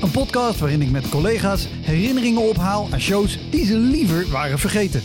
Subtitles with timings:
[0.00, 5.02] Een podcast waarin ik met collega's herinneringen ophaal aan shows die ze liever waren vergeten.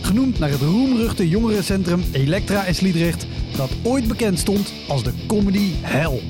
[0.00, 3.26] Genoemd naar het roemruchte jongerencentrum Elektra in Sliedrecht,
[3.56, 6.20] dat ooit bekend stond als de comedy hell.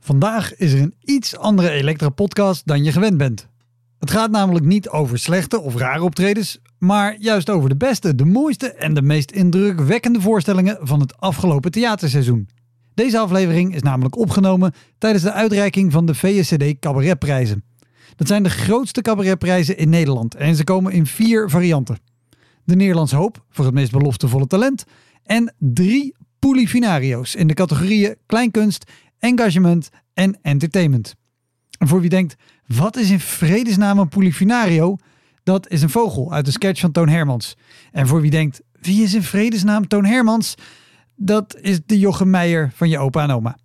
[0.00, 3.48] Vandaag is er een iets andere Elektra-podcast dan je gewend bent.
[3.98, 8.24] Het gaat namelijk niet over slechte of rare optredens, maar juist over de beste, de
[8.24, 12.48] mooiste en de meest indrukwekkende voorstellingen van het afgelopen theaterseizoen.
[12.94, 17.64] Deze aflevering is namelijk opgenomen tijdens de uitreiking van de VSCD Cabaretprijzen.
[18.16, 21.98] Dat zijn de grootste cabaretprijzen in Nederland en ze komen in vier varianten.
[22.64, 24.84] De Nederlands Hoop voor het meest beloftevolle talent
[25.24, 31.14] en drie Pulifinario's in de categorieën kleinkunst, engagement en entertainment.
[31.78, 32.34] En voor wie denkt,
[32.66, 34.96] wat is in vredesnaam een Pulifinario?
[35.42, 37.56] Dat is een vogel uit de sketch van Toon Hermans.
[37.92, 40.54] En voor wie denkt, wie is in vredesnaam Toon Hermans?
[41.16, 43.56] Dat is de Jochem Meijer van je opa en oma.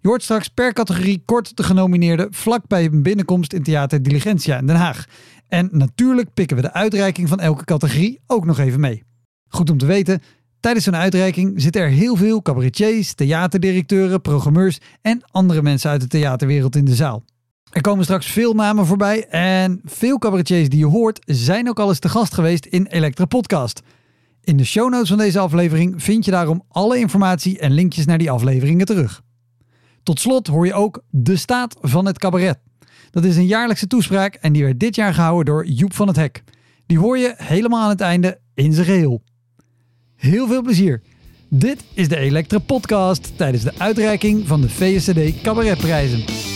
[0.00, 4.58] Je hoort straks per categorie kort de genomineerden vlak bij een binnenkomst in Theater Diligentia
[4.58, 5.04] in Den Haag.
[5.48, 9.02] En natuurlijk pikken we de uitreiking van elke categorie ook nog even mee.
[9.48, 10.22] Goed om te weten,
[10.60, 16.06] tijdens zo'n uitreiking zitten er heel veel cabaretiers, theaterdirecteuren, programmeurs en andere mensen uit de
[16.06, 17.24] theaterwereld in de zaal.
[17.70, 21.88] Er komen straks veel namen voorbij en veel cabaretiers die je hoort zijn ook al
[21.88, 23.82] eens te gast geweest in Elektra Podcast.
[24.44, 28.18] In de show notes van deze aflevering vind je daarom alle informatie en linkjes naar
[28.18, 29.22] die afleveringen terug.
[30.02, 32.58] Tot slot hoor je ook de staat van het cabaret.
[33.10, 36.16] Dat is een jaarlijkse toespraak en die werd dit jaar gehouden door Joep van het
[36.16, 36.42] Hek.
[36.86, 39.22] Die hoor je helemaal aan het einde in zijn geheel.
[40.16, 41.02] Heel veel plezier.
[41.48, 46.55] Dit is de Elektra Podcast tijdens de uitreiking van de VSCD Cabaretprijzen.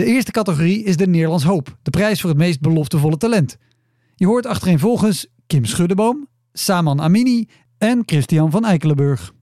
[0.00, 3.56] De eerste categorie is de Nederlands Hoop, de prijs voor het meest beloftevolle talent.
[4.14, 9.32] Je hoort achtereenvolgens Kim Schuddeboom, Saman Amini en Christian van Eikelenburg.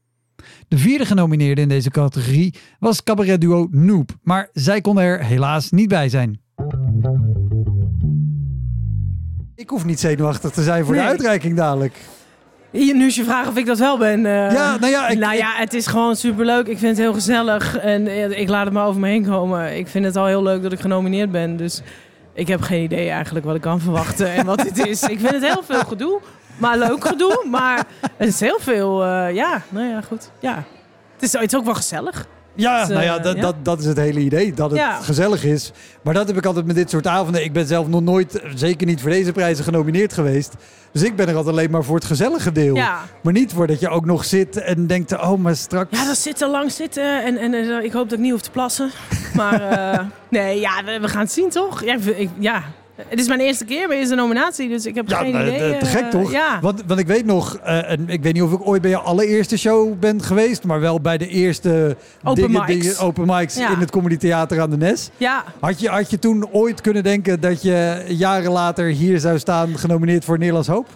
[0.69, 5.89] De vierde genomineerde in deze categorie was cabaretduo Noob, maar zij kon er helaas niet
[5.89, 6.41] bij zijn.
[9.55, 12.01] Ik hoef niet zenuwachtig te zijn voor de uitreiking dadelijk.
[12.71, 14.21] Hier, nu is je vraag of ik dat wel ben.
[14.21, 16.67] Ja, nou ja, ik- nou ja, het is gewoon superleuk.
[16.67, 19.77] Ik vind het heel gezellig en eh, ik laat het maar over me heen komen.
[19.77, 21.57] Ik vind het al heel leuk dat ik genomineerd ben.
[21.57, 21.81] Dus
[22.33, 25.03] ik heb geen idee eigenlijk wat ik kan verwachten en wat dit is.
[25.03, 26.21] Ik vind het heel veel gedoe,
[26.57, 27.45] maar leuk gedoe.
[27.51, 27.84] Maar
[28.17, 30.31] het is heel veel, eh, ja, nou ja, goed.
[30.41, 30.55] Ja.
[31.15, 32.27] Het is, het is ook wel gezellig.
[32.59, 33.41] Ja, Dus, nou ja, eh, dat, ja.
[33.43, 34.53] Dat, dat is het hele idee.
[34.55, 35.01] Dat het Ja.
[35.01, 35.73] gezellig is.
[36.03, 37.45] Maar dat heb ik altijd met dit soort avonden.
[37.45, 40.55] Ik ben zelf nog nooit, zeker niet voor deze prijzen, genomineerd geweest.
[40.93, 42.75] Dus ik ben er altijd alleen maar voor het gezellige deel.
[42.75, 42.99] Ja.
[43.23, 45.99] Maar niet voor dat je ook nog zit en denkt, oh, maar straks...
[45.99, 48.41] Ja, dat zit te lang zitten en, en eh, ik hoop dat ik niet hoef
[48.43, 48.91] te plassen.
[49.35, 51.85] Maar eh, nee, ja, we, we gaan het zien toch?
[51.85, 52.63] Ja, ik, ja,
[53.09, 55.59] het is mijn eerste keer, mijn eerste nominatie, dus ik heb Ja, geen nou, idee.
[55.59, 56.32] te eh, gek toch?
[56.32, 56.59] Ja.
[56.60, 58.98] Want, want ik weet nog, eh, en ik weet niet of ik ooit bij je
[58.98, 62.81] allereerste show ben geweest, maar wel bij de eerste Open dingen, mics.
[62.86, 63.70] dingen- open mics Ja.
[63.72, 65.10] in het Comedy Theater aan de Nes.
[65.16, 69.38] ja, Had je, had je toen ooit kunnen denken dat je jaren later hier zou
[69.38, 70.86] staan genomineerd voor Nederlands Hoop?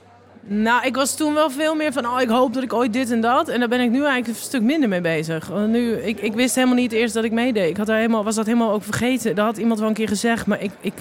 [0.46, 3.10] nou, ik was toen wel veel meer van, oh, ik hoop dat ik ooit dit
[3.10, 3.48] en dat.
[3.48, 5.46] En daar ben ik nu eigenlijk een stuk minder mee bezig.
[5.46, 7.68] Want nu, ik, ik wist helemaal niet eerst dat ik meedeed.
[7.70, 9.34] Ik had daar helemaal, was dat helemaal ook vergeten.
[9.34, 10.70] Dat had iemand wel een keer gezegd, maar ik...
[10.80, 10.92] ik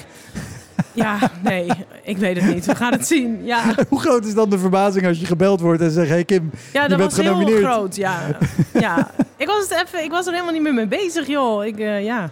[0.94, 1.68] ja, nee,
[2.03, 2.66] ik weet het niet.
[2.66, 3.46] We gaan het zien.
[3.46, 6.52] Ja, Hoe groot is dan de verbazing als je gebeld wordt en zegt, hey Kim,
[6.74, 7.96] ja je dat bent was heel groot.
[7.96, 8.19] Ja,
[8.80, 9.12] ja.
[9.38, 11.66] Ik, was het even, ik was er helemaal niet meer mee bezig, joh.
[11.66, 12.30] Ik, eh, ja.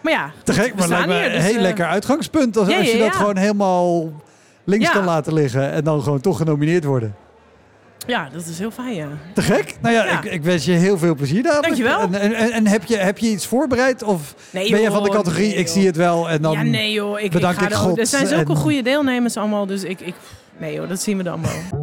[0.00, 2.68] Maar ja, Te gek, maar lijkt me hier, een dus, heel eh, lekker uitgangspunt als,
[2.68, 4.12] ja, als je ja, dat gewoon helemaal
[4.64, 7.14] links kan laten liggen en dan gewoon toch genomineerd worden.
[8.06, 9.08] Ja, dat is heel fijn, ja.
[9.34, 9.74] Te gek?
[9.80, 10.22] Nou ja, Ja.
[10.22, 11.66] Ik, ik wens je heel veel plezier dadelijk.
[11.66, 12.00] Dankjewel.
[12.00, 15.02] En, en, en, en heb, je, heb je iets voorbereid of Nee, ben je van
[15.02, 16.52] de categorie nee, ik zie het wel en dan...
[16.52, 17.20] ja, nee joh.
[17.20, 19.82] Ik, bedank ik ga ik er, God er zijn zulke en- goede deelnemers allemaal, dus
[19.82, 20.14] ik, ik...
[20.58, 21.82] Nee joh, dat zien we dan wel.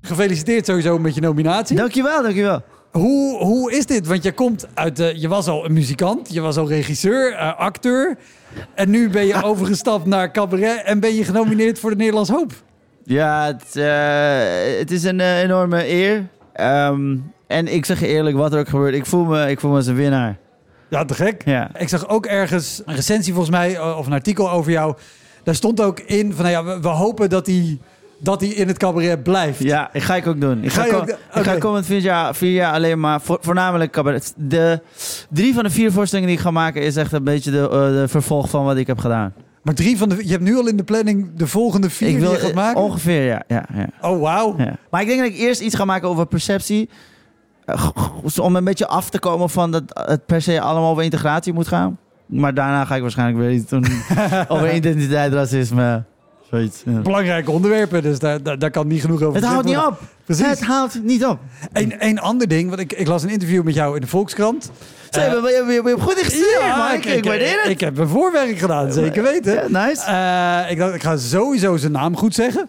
[0.00, 1.76] Gefeliciteerd sowieso met je nominatie.
[1.76, 2.62] Dankjewel, dankjewel.
[2.92, 4.06] Hoe, hoe is dit?
[4.06, 7.58] Want je komt uit de, je was al een muzikant, je was al regisseur, eh,
[7.58, 8.16] acteur.
[8.74, 12.52] En nu ben je overgestapt naar cabaret en ben je genomineerd voor de Nederlands Hoop.
[13.08, 16.26] Ja, het, eh, het is een eh, enorme eer.
[16.52, 17.16] Ehm,
[17.46, 19.76] en ik zeg je eerlijk, wat er ook gebeurt, ik voel me, ik voel me
[19.76, 20.36] als een winnaar.
[20.88, 21.42] Ja, te gek.
[21.44, 21.70] Ja.
[21.78, 24.94] Ik zag ook ergens een recensie volgens mij, eh, of een artikel over jou.
[25.42, 27.78] Daar stond ook in van, nou ja, we, we hopen dat hij,
[28.18, 29.62] dat hij in het cabaret blijft.
[29.62, 30.62] Ja, ik ga ik ook doen.
[30.64, 34.32] Ik Ga ook ik ga komend vier jaar, vier jaar alleen maar, vo- voornamelijk cabaret.
[34.36, 34.80] De
[35.30, 38.08] drie van de vier voorstellingen die ik ga maken is echt een beetje de, de
[38.08, 39.32] vervolg van wat ik heb gedaan.
[39.66, 42.18] Maar drie van de, je hebt nu al in de planning de volgende vier ik
[42.18, 42.82] wil die je gaat maken?
[42.82, 43.42] ongeveer, ja.
[43.48, 44.54] ja, ja, Oh, wauw.
[44.58, 44.76] ja.
[44.90, 46.88] Maar ik denk dat ik eerst iets ga maken over perceptie.
[47.64, 47.88] Eh,
[48.40, 51.68] Om een beetje af te komen van dat het per se allemaal over integratie moet
[51.68, 51.98] gaan.
[52.26, 53.84] Maar daarna ga ik waarschijnlijk weer iets doen
[54.48, 56.02] over identiteit, racisme.
[56.50, 56.82] Zoiets.
[56.86, 56.92] ja.
[57.00, 59.92] Belangrijke onderwerpen, dus daar, daar, daar kan niet genoeg over Het houdt niet worden.
[59.92, 60.00] op.
[60.24, 60.46] Precies.
[60.46, 61.38] Het houdt niet op.
[61.72, 64.70] Een, een ander ding, want ik, ik las een interview met jou in de Volkskrant.
[65.10, 66.92] Zo, Eh, je, hebt- je, goed gestudeerd, man.
[66.94, 67.70] Ik, ik waardeer het.
[67.70, 69.54] ik heb mijn voorwerk gedaan, zeker weten.
[69.70, 70.04] Ja, nice.
[70.04, 72.68] Eh, ik dacht, ik ga sowieso zijn naam goed zeggen.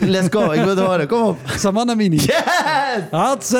[0.00, 0.50] Let's go.
[0.50, 1.08] Ik wil het horen.
[1.08, 1.38] Kom op.
[1.58, 2.16] Samanna Mini.
[2.16, 3.54] Yes!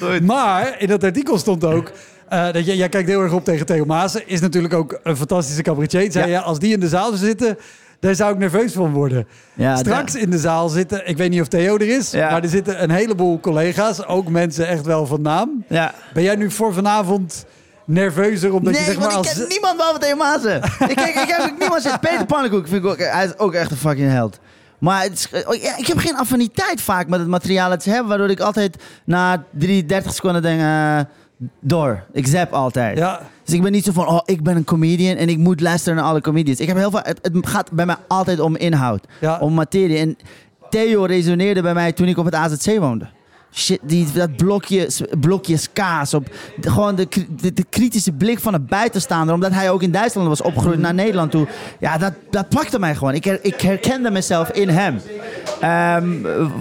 [0.00, 0.20] Goed.
[0.22, 1.90] Maar in dat artikel stond ook...
[2.28, 4.28] eh, dat jij, jij kijkt heel erg op tegen Theo Maassen.
[4.28, 6.12] Is natuurlijk ook een fantastische cabaretier.
[6.12, 6.32] Zei Ja.
[6.38, 7.58] je, als die in de zaal zou zitten...
[8.04, 9.26] Daar zou ik nerveus van worden.
[9.54, 11.08] Ja, Straks in de zaal zitten...
[11.08, 12.10] Ik weet niet of Theo er is.
[12.10, 12.30] Ja.
[12.30, 14.06] Maar er zitten een heleboel collega's.
[14.06, 15.64] Ook mensen echt wel van naam.
[15.68, 15.94] Ja.
[16.14, 17.44] Ben jij nu voor vanavond
[17.84, 18.54] nerveuzer?
[18.54, 19.30] Omdat nee, je zeg maar want als...
[19.30, 20.56] ik ken niemand behalve Theo Maassen.
[20.88, 22.00] ik, ken, ik heb ook niemand zitten.
[22.00, 22.98] Peter Pannenkoek vind ik ook...
[22.98, 24.38] Hij is ook echt een fucking held.
[24.78, 28.08] Maar het is, oh, ik heb geen affiniteit vaak met het materiaal dat ze hebben.
[28.08, 30.60] Waardoor ik altijd na 3, 30 seconden denk...
[30.60, 31.00] eh,
[31.60, 32.04] door.
[32.12, 32.98] Ik zap altijd.
[32.98, 35.60] Ja, Dus ik ben niet zo van, oh, ik ben een comedian en ik moet
[35.60, 36.60] luisteren naar alle comedians.
[36.60, 39.38] Ik heb heel veel, het, het gaat bij mij altijd om inhoud, ja.
[39.38, 39.98] om materie.
[39.98, 40.16] En
[40.70, 43.06] Theo resoneerde bij mij toen ik op het AZC woonde.
[43.56, 44.88] Shit, die, dat blokje,
[45.20, 46.14] blokjes kaas.
[46.14, 46.28] Op,
[46.60, 47.08] de- gewoon de,
[47.40, 49.34] de, de kritische blik van een buitenstaander.
[49.34, 51.46] Omdat hij ook in Duitsland was opgegroeid naar Nederland toe.
[51.80, 53.14] Ja, dat, dat pakte mij gewoon.
[53.14, 55.00] Ik, her- ik herkende mezelf in hem.
[55.64, 56.06] Ehm,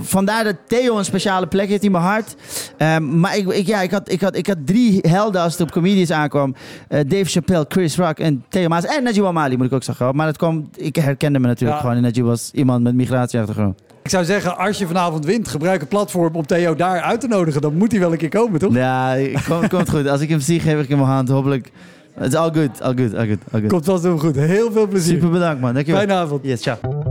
[0.01, 2.35] vandaar dat Theo een speciale plek heeft in mijn hart.
[2.77, 5.61] Ehm, maar ik, ik, ja, ik, had, ik, had, ik had drie helden als het
[5.61, 6.55] op comedians aankwam.
[6.87, 8.85] Eh, Dave Chappelle, Chris Rock en Theo Maas.
[8.85, 10.15] En Najib Amali moet ik ook zeggen.
[10.15, 11.81] Maar dat kwam, ik herkende me natuurlijk Ja.
[11.81, 11.95] gewoon.
[11.95, 13.81] En Najib was iemand met migratieachtergrond.
[14.03, 17.27] Ik zou zeggen, als je vanavond wint, gebruik een platform om Theo daar uit te
[17.27, 17.61] nodigen.
[17.61, 18.73] Dan moet hij wel een keer komen, toch?
[18.73, 19.15] Ja,
[19.49, 20.07] komt, komt goed.
[20.07, 21.29] Als ik hem zie, geef ik hem een hand.
[21.29, 21.71] Hopelijk.
[22.13, 23.67] Het is all good, all good, all good, all good.
[23.71, 24.35] Komt vast heel goed.
[24.35, 25.13] Heel veel plezier.
[25.13, 25.73] Super bedankt, man.
[25.73, 26.01] Dankjewel.
[26.01, 26.43] Fijne avond.
[26.43, 27.02] Yes, ciao.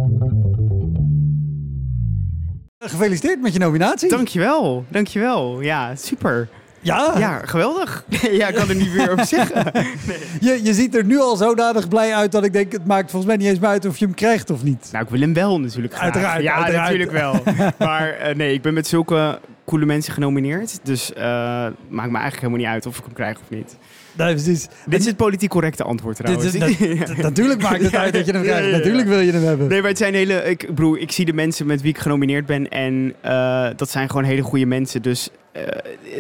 [2.85, 4.09] Gefeliciteerd met je nominatie.
[4.09, 5.61] Dankjewel, dankjewel.
[5.61, 6.49] Ja, super.
[6.81, 8.05] Ja, Ja, geweldig.
[8.41, 9.65] ja, ik kan er niet meer over zeggen.
[10.41, 13.27] je, je ziet er nu al zodanig blij uit dat ik denk, het maakt volgens
[13.27, 14.89] mij niet eens meer uit of je hem krijgt of niet.
[14.93, 16.05] Nou, ik wil hem wel natuurlijk graag.
[16.15, 16.91] Uiteraard, Ja, uiteraard.
[16.99, 17.43] natuurlijk wel.
[17.89, 20.79] maar eh, nee, ik ben met zulke coole mensen genomineerd.
[20.83, 21.23] Dus eh
[21.89, 23.77] maakt me eigenlijk helemaal niet uit of ik hem krijg of niet.
[24.17, 24.69] Nee, precies.
[24.87, 26.55] Dit is het politiek correcte antwoord Dit trouwens.
[26.55, 28.71] is, dat- natuurlijk maakt het uit dat je hem krijgt.
[28.71, 29.69] Natuurlijk wil je hem hebben.
[29.69, 30.35] Nee, maar het zijn hele.
[30.45, 32.69] Ik bedoel, ik zie de mensen met wie ik genomineerd ben.
[32.69, 35.03] En eh, dat zijn gewoon hele goede mensen.
[35.03, 35.63] Dus eh,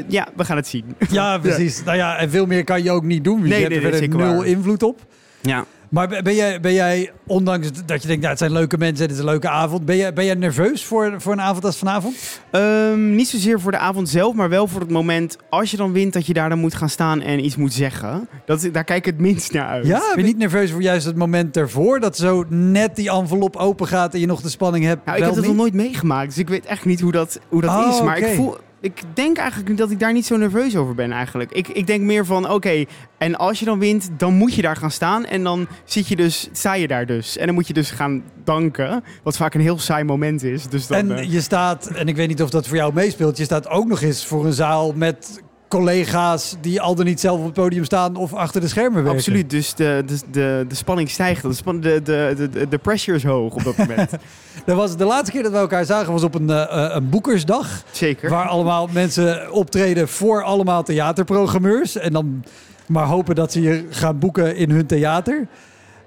[0.09, 0.85] ja, we gaan het zien.
[1.11, 1.85] Ja, precies.
[1.85, 3.37] Nou ja, en veel meer kan je ook niet doen.
[3.39, 4.47] want Nee, je hebt nee, er nee, nul waar.
[4.47, 5.01] invloed op.
[5.41, 5.65] Ja.
[5.93, 9.13] Maar ben- jij, ben jij, ondanks dat je denkt, nou, het zijn leuke mensen, het
[9.15, 9.85] is een leuke avond.
[9.85, 12.41] Ben jij, ben jij nerveus voor, voor een avond als vanavond?
[12.51, 15.93] Ehm, niet zozeer voor de avond zelf, maar wel voor het moment als je dan
[15.93, 18.29] wint dat je daar dan moet gaan staan en iets moet zeggen.
[18.47, 19.87] Dat, daar kijk ik het minst naar uit.
[19.87, 22.01] Ja, ben je niet nerveus voor juist het moment ervoor?
[22.01, 25.05] Dat zo net die envelop open gaat en je nog de spanning hebt?
[25.05, 27.61] Nou, ik heb het nog nooit meegemaakt, dus ik weet echt niet hoe dat, hoe
[27.61, 28.03] dat Oh, is.
[28.03, 28.27] Maar oké.
[28.27, 31.53] ik voel, ik denk eigenlijk dat ik daar niet zo nerveus over ben eigenlijk.
[31.53, 32.85] Ik, ik denk meer van, oké,
[33.19, 35.25] en als je dan wint, dan moet je daar gaan staan.
[35.25, 37.37] En dan zit je dus, sta je daar dus.
[37.37, 40.67] En dan moet je dus gaan danken, wat vaak een heel saai moment is.
[40.67, 43.37] Dus dan, En eh, je staat, en ik weet niet of dat voor jou meespeelt,
[43.37, 45.43] je staat ook nog eens voor een zaal met
[45.73, 49.13] collega's die al dan niet zelf op het podium staan of achter de schermen werken.
[49.13, 51.43] Absoluut, dus de, de, de, de spanning stijgt.
[51.43, 54.11] De, span, de, de, de, de pressure is hoog op dat moment.
[54.67, 57.09] Dat was de laatste keer dat we elkaar zagen was op een, eh, eh, een
[57.09, 57.83] boekersdag.
[57.91, 58.31] Zeker.
[58.31, 61.97] Waar allemaal mensen optreden voor allemaal theaterprogrammeurs.
[61.97, 62.45] En dan
[62.87, 65.47] maar hopen dat ze je gaan boeken in hun theater.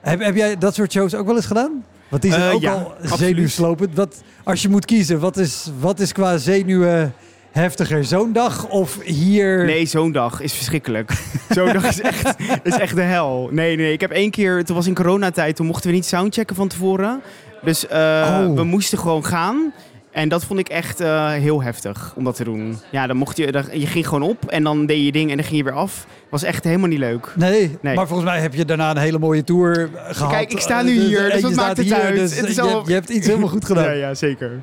[0.02, 1.84] Heb, heb jij dat soort shows ook wel eens gedaan?
[2.10, 3.96] Want die zijn Eh, ook ja, al zenuwslopend.
[3.96, 7.14] Wat, als je moet kiezen, wat is, wat is qua zenuwen
[7.60, 8.04] heftiger?
[8.04, 9.66] Zo'n dag of hier?
[9.66, 11.12] Nee, zo'n dag is verschrikkelijk.
[11.56, 13.50] zo'n dag is echt, is echt de hel.
[13.52, 16.56] Nee, nee, ik heb één keer, toen was in coronatijd, toen mochten we niet soundchecken
[16.56, 17.22] van tevoren.
[17.64, 18.56] Dus eh, Oh.
[18.56, 19.74] we moesten gewoon gaan.
[20.12, 22.78] En dat vond ik echt eh, heel heftig om dat te doen.
[22.92, 25.36] Ja, dan mocht je, dan, je ging gewoon op en dan deed je ding en
[25.36, 26.08] dan ging je weer af.
[26.30, 27.34] Was echt helemaal niet leuk.
[27.36, 27.96] Nee, Nee.
[27.96, 30.32] maar volgens mij heb je daarna een hele mooie tour gehad.
[30.32, 32.16] Kijk, ik sta nu Eh, hier, en dus wat maakt het hier, uit?
[32.16, 33.84] dus Het is je, allemaal- hebt, je hebt iets helemaal goed gedaan.
[33.84, 34.62] Ja, ja, zeker.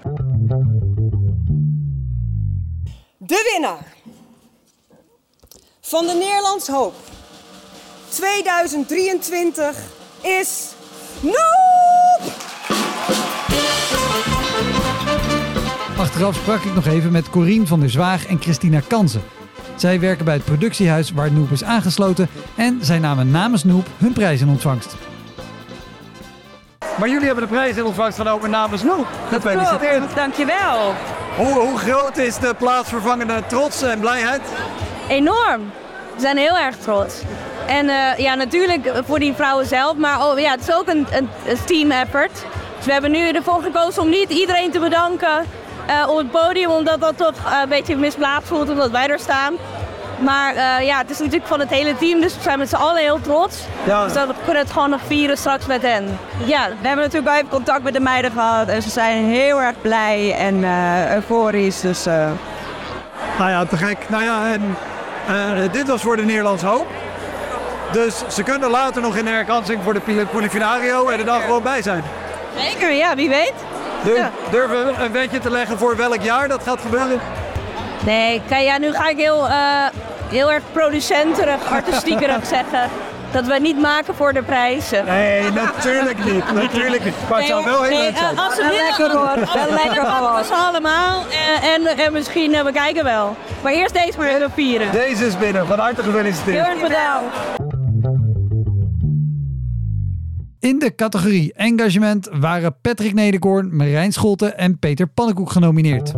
[3.42, 3.92] De winnaar
[5.80, 6.94] van de Nederlands Hoop
[8.08, 9.76] 2023
[10.20, 10.74] is
[11.20, 12.32] Noop!
[15.98, 19.22] Achteraf sprak ik nog even met Corien van der Zwaag en Christina Kansen.
[19.76, 24.12] Zij werken bij het productiehuis waar Noep is aangesloten en zij namen namens Noep hun
[24.12, 24.94] prijs in ontvangst.
[26.98, 29.06] Maar jullie hebben de prijs in ontvangst genomen namens Noep.
[29.28, 30.14] Gefeliciteerd.
[30.14, 30.94] Dankjewel.
[31.36, 34.40] Hoe, hoe groot is de plaatsvervangende trots en blijheid?
[35.08, 35.72] Enorm.
[36.14, 37.14] We zijn heel erg trots.
[37.66, 41.06] En eh, ja, natuurlijk voor die vrouwen zelf, maar oh, ja, het is ook een,
[41.12, 41.28] een,
[41.64, 42.44] team effort.
[42.76, 45.44] Dus we hebben nu ervoor gekozen om niet iedereen te bedanken
[45.86, 49.18] eh, op het podium, omdat dat toch eh, een beetje misplaatst voelt omdat wij er
[49.18, 49.54] staan.
[50.24, 52.74] Maar eh, ja, het is natuurlijk van het hele team, dus we zijn met z'n
[52.74, 53.58] allen heel trots.
[53.84, 54.04] Ja.
[54.04, 56.18] Dus dat we kunnen het gewoon nog vieren straks met hen.
[56.44, 59.60] Ja, we hebben natuurlijk wel even contact met de meiden gehad en ze zijn heel
[59.62, 61.80] erg blij en eh, euforisch.
[61.80, 62.26] Dus, eh,
[63.38, 63.98] Nou ja, te gek.
[64.08, 64.76] Nou ja, en
[65.26, 66.86] eh, dit was voor de Nederlands Hoop.
[67.92, 71.82] Dus ze kunnen later nog in de herkansing voor de Polifinario er dan gewoon bij
[71.82, 72.02] zijn.
[72.58, 73.52] Zeker, ja, wie weet.
[74.04, 74.30] Dur- Ja.
[74.50, 77.20] Durven we een wetje te leggen voor welk jaar dat gaat gebeuren?
[78.06, 79.86] Nee, kijk, ja, nu ga ik heel, eh,
[80.28, 82.88] heel erg producenterig, artistiekerig zeggen.
[83.32, 85.04] Dat we het niet maken voor de prijzen.
[85.04, 86.52] Nee, natuurlijk niet.
[86.54, 87.14] Natuurlijk niet.
[87.30, 88.36] Maar het zou wel heel leuk zijn.
[88.36, 89.36] eh, als ze lekker hoor.
[89.54, 90.04] Wel lekker.
[90.44, 91.22] Ze allemaal.
[91.62, 93.36] En, en, en misschien, eh, we kijken wel.
[93.62, 94.92] Maar eerst deze maar even vieren.
[94.92, 95.66] Deze is binnen.
[95.66, 96.66] Van harte Heel gefeliciteerd.
[96.66, 97.36] erg bedankt.
[100.60, 106.12] In de categorie engagement waren Patrick Nederkoorn, Marijn Scholten en Peter Pannenkoek genomineerd.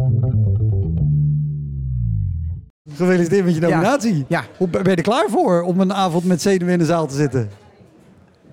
[2.97, 4.25] Gefeliciteerd met je nominatie.
[4.29, 4.45] Ja.
[4.57, 7.15] Hoe ben je er klaar voor om een avond met zenuwen in de zaal te
[7.15, 7.51] zitten?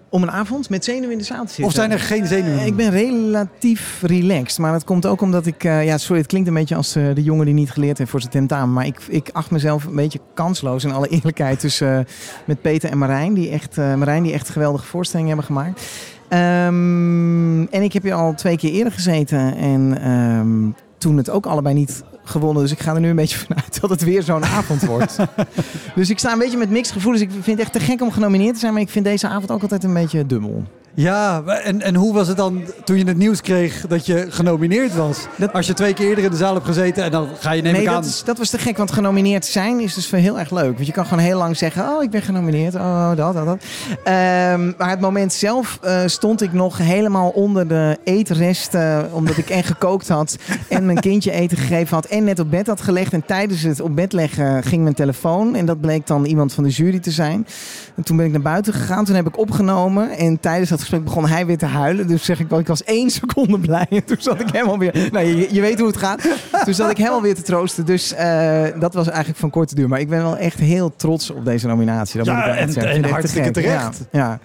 [0.10, 1.66] Om een avond met zenuwen in de zaal te zitten.
[1.66, 2.66] Of zijn er geen zenuwen?
[2.66, 5.64] Ik ben relatief relaxed, maar dat komt ook omdat ik...
[5.64, 8.10] eh, ja, sorry, het klinkt een beetje als eh, de jongen die niet geleerd heeft
[8.10, 8.74] voor zijn tentamen.
[8.74, 11.62] Maar ik, ik acht mezelf een beetje kansloos in alle eerlijkheid.
[11.62, 12.00] Dus eh,
[12.46, 15.82] met Peter en Marijn, die echt, eh, Marijn, die echt geweldige voorstellingen hebben gemaakt.
[16.30, 21.46] Ehm, en ik heb hier al twee keer eerder gezeten en ehm, toen het ook
[21.46, 22.64] allebei niet gewonnen.
[22.64, 25.18] Dus ik ga er nu een beetje vanuit dat het weer zo'n avond wordt.
[25.96, 27.24] dus ik sta een beetje met mixed gevoelens.
[27.24, 29.52] Ik vind het echt te gek om genomineerd te zijn, maar ik vind deze avond
[29.52, 30.64] ook altijd een beetje dubbel.
[30.94, 34.96] Ja, en, en hoe was het dan toen je het nieuws kreeg dat je genomineerd
[34.96, 35.18] was?
[35.36, 37.62] Dat- Als je twee keer eerder in de zaal hebt gezeten en dan ga je
[37.62, 37.94] neem nee, ik aan...
[37.94, 40.74] dat, is, dat was te gek, want genomineerd zijn is dus heel erg leuk.
[40.74, 43.64] Want je kan gewoon heel lang zeggen, oh, ik ben genomineerd, oh, dat, dat, dat.
[44.04, 49.50] Ehm, maar het moment zelf eh, stond ik nog helemaal onder de eetresten, omdat ik
[49.50, 50.38] en gekookt had
[50.70, 53.14] en mijn kindje eten gegeven had en net op bed had gelegd.
[53.14, 56.64] En tijdens het op bed leggen ging mijn telefoon en dat bleek dan iemand van
[56.64, 57.48] de jury te zijn.
[57.96, 61.04] En toen ben ik naar buiten gegaan, toen heb ik opgenomen en tijdens dat gesprek
[61.04, 62.08] begon hij weer te huilen.
[62.08, 65.10] Dus zeg ik wel, ik was één seconde blij en toen zat ik helemaal weer,
[65.12, 66.22] nou je, je weet hoe het gaat.
[66.66, 67.86] Toen zat ik helemaal weer te troosten.
[67.86, 69.88] Dus eh, dat was eigenlijk van korte duur.
[69.88, 72.18] Maar ik ben wel echt heel trots op deze nominatie.
[72.18, 73.06] Dat Ja, moet ik wel echt en- zeggen.
[73.06, 74.00] Hartstikke terecht.
[74.12, 74.40] Ja, ja.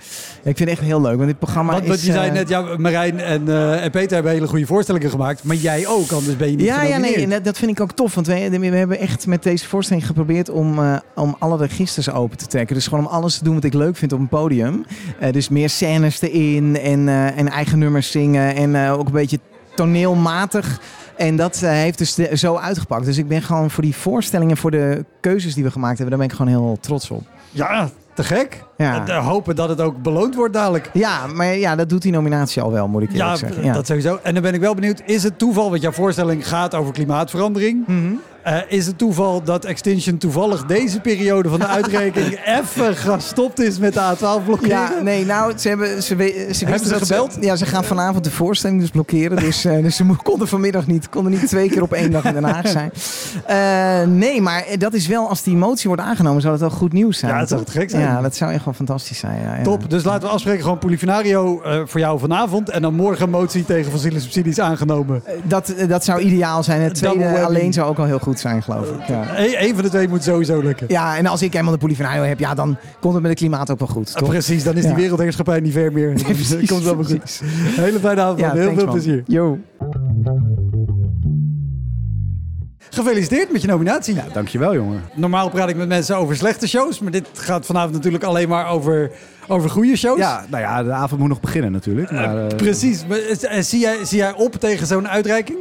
[0.50, 1.16] ik vind het echt heel leuk.
[1.16, 1.88] Want dit programma Want, is...
[1.88, 5.10] want je zei eh, net, ja, Marijn en, eh, en Peter hebben hele goede voorstellingen
[5.10, 5.44] gemaakt.
[5.44, 7.92] Maar jij ook, anders ben je niet Ja, ja, nee, dat, dat vind ik ook
[7.92, 8.14] tof.
[8.14, 10.78] Want we, we hebben echt met deze voorstelling geprobeerd om,
[11.14, 12.74] om alle registers open te trekken.
[12.74, 14.84] Dus gewoon om alles te doen wat ik leuk vind op een podium.
[15.30, 18.54] Dus meer scènes en, eh, en eigen nummers zingen.
[18.54, 19.38] En eh, ook een beetje
[19.74, 20.80] toneelmatig.
[21.16, 23.04] En dat eh, heeft dus de- zo uitgepakt.
[23.04, 26.26] Dus ik ben gewoon voor die voorstellingen, voor de keuzes die we gemaakt hebben, daar
[26.26, 27.26] ben ik gewoon heel trots op.
[27.50, 28.64] Ja, te gek.
[28.76, 29.06] Ja.
[29.08, 30.90] En, hopen dat het ook beloond wordt dadelijk.
[30.92, 33.64] Ja, maar ja, dat doet die nominatie al wel, moet ik eerlijk Ja, zeggen.
[33.64, 33.72] Ja.
[33.72, 34.18] dat sowieso.
[34.22, 37.86] En dan ben ik wel benieuwd, is het toeval, want jouw voorstelling gaat over klimaatverandering.
[37.86, 38.12] Mhm.
[38.46, 43.78] Eh, is het toeval dat Extinction toevallig deze periode van de uitreiking even gestopt is
[43.78, 44.68] met de A12 blokkeren?
[44.76, 47.36] Ja, nee, nou, ze hebben ze, we- ze wisten ze dat gebeld?
[47.40, 49.36] ja, ze gaan vanavond de voorstelling dus blokkeren.
[49.36, 52.32] Dus, eh, dus ze konden vanmiddag niet, konden niet twee keer op één dag in
[52.32, 52.90] Den Haag zijn.
[53.46, 56.92] Eh, nee, maar dat is wel, als die motie wordt aangenomen, zou dat wel goed
[56.92, 57.32] nieuws zijn.
[57.32, 58.02] Ja, dat zou het gek zijn.
[58.02, 59.40] Ja, dat zou echt wel fantastisch zijn.
[59.42, 59.62] Ja, ja.
[59.62, 62.70] Top, dus laten we afspreken gewoon Polifinario voor jou vanavond.
[62.70, 65.22] En dan morgen een motie tegen fossiele subsidies aangenomen.
[65.42, 66.80] Dat, dat zou ideaal zijn.
[66.80, 69.06] Het tweede alleen zou ook al heel goed zijn, geloof ik.
[69.06, 69.24] Ja.
[69.38, 70.86] Eén van de twee moet sowieso lukken.
[70.88, 73.70] ja, en als ik helemaal de Polifinario heb, ja, dan komt het met het klimaat
[73.70, 74.16] ook wel goed.
[74.16, 74.28] Toch?
[74.28, 74.96] precies, dan is die Ja.
[74.96, 76.12] wereldheerschappij niet ver meer.
[76.22, 77.18] Precies, komt allemaal goed.
[77.18, 77.40] precies.
[77.76, 78.50] Hele fijne avond, man.
[78.50, 78.94] heel thanks, veel man.
[78.94, 79.22] plezier.
[79.26, 79.58] Yo.
[82.90, 84.16] Gefeliciteerd met je nominatie.
[84.32, 85.02] Dankjewel, jongen.
[85.14, 88.68] Normaal praat ik met mensen over slechte shows, maar dit gaat vanavond natuurlijk alleen maar
[88.68, 89.10] over,
[89.48, 90.18] over goede shows.
[90.18, 92.10] Ja, nou ja, de avond moet nog beginnen natuurlijk.
[92.10, 93.06] Maar, eh, Precies.
[93.06, 95.58] Maar, eh, zie, jij, zie jij op tegen zo'n uitreiking?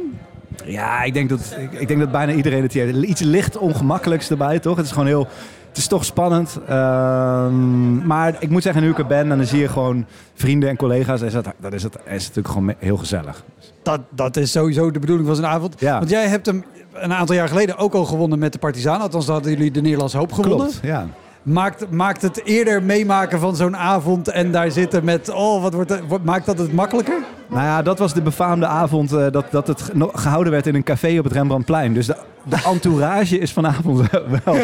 [0.64, 3.02] Ja, ik denk, dat, ik, ik denk dat bijna iedereen het hier heeft.
[3.02, 4.76] Iets licht ongemakkelijks erbij, toch?
[4.76, 5.28] Het is gewoon heel...
[5.68, 6.58] Het is toch spannend.
[6.68, 10.68] Ehm, maar ik moet zeggen, nu ik er ben en dan zie je gewoon vrienden
[10.68, 11.20] en collega's.
[11.20, 13.44] Is dat, dat is, het, is natuurlijk gewoon heel gezellig.
[13.82, 15.74] Dat, dat is sowieso de bedoeling van zo'n avond.
[15.78, 15.98] Ja.
[15.98, 19.00] Want jij hebt hem een aantal jaar geleden ook al gewonnen met de Partizaan.
[19.00, 20.56] Althans, hadden jullie de Nederlandse Hoop gewonnen.
[20.56, 21.06] Klopt, ja.
[21.46, 25.28] Maakt, maakt het eerder meemaken van zo'n avond en daar zitten met...
[25.30, 27.18] Oh, wat wordt maakt dat het makkelijker?
[27.48, 30.74] Nou ja, dat was de befaamde avond eh, dat, dat het ge- gehouden werd in
[30.74, 31.94] een café op het Rembrandtplein.
[31.94, 34.10] Dus de, de entourage is vanavond
[34.44, 34.56] wel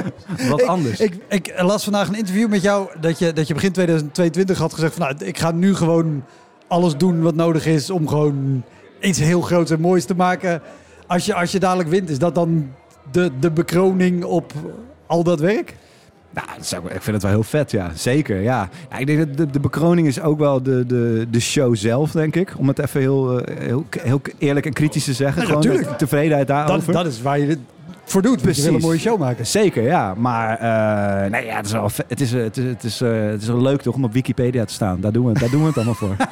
[0.48, 1.00] wat ik, anders.
[1.00, 4.74] Ik, ik las vandaag een interview met jou dat je, dat je begin 2022 had
[4.74, 6.24] gezegd van nou, ik ga nu gewoon
[6.68, 8.62] alles doen wat nodig is om gewoon
[9.00, 10.62] iets heel groots en moois te maken.
[11.06, 12.70] Als je, als je dadelijk wint, is dat dan
[13.12, 14.52] de, de bekroning op
[15.06, 15.76] al dat werk?
[16.34, 17.90] Nou, dat zou ik, vind het wel heel vet, ja.
[17.94, 18.68] Zeker, ja.
[18.90, 22.10] ja ik denk dat de, de bekroning is ook wel de, de, de show zelf,
[22.10, 22.54] denk ik.
[22.56, 25.42] Om het even heel, eh, heel, heel eerlijk en kritisch te zeggen.
[25.42, 26.92] Ja, Gewoon de tevredenheid Dat, daarover.
[26.92, 27.58] dat is waar je
[28.04, 28.42] voor doet.
[28.42, 28.62] Precies.
[28.64, 29.46] Je wil een mooie show maken.
[29.46, 30.14] Zeker, ja.
[30.16, 33.10] Maar eh, nee, ja, het, is wel, het, is, eh, het, is, het, is, eh,
[33.24, 35.00] het is wel leuk toch om op Wikipedia te staan.
[35.00, 36.16] Daar doen we, daar doen we het allemaal voor.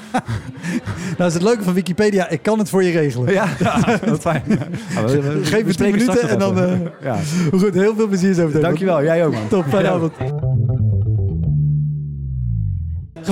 [1.18, 3.32] Nou is het leuke van Wikipedia, ik kan het voor je regelen.
[3.32, 3.46] ja,
[4.06, 4.42] wat fijn.
[4.46, 6.58] Ja, we- we- we Geef me 10 spreken minuten en dan...
[6.60, 7.16] eh, ja.
[7.50, 8.60] Goed, heel veel plezier zo meteen.
[8.62, 9.48] Dankjewel, jij ook man.
[9.48, 10.12] Top, fijne avond.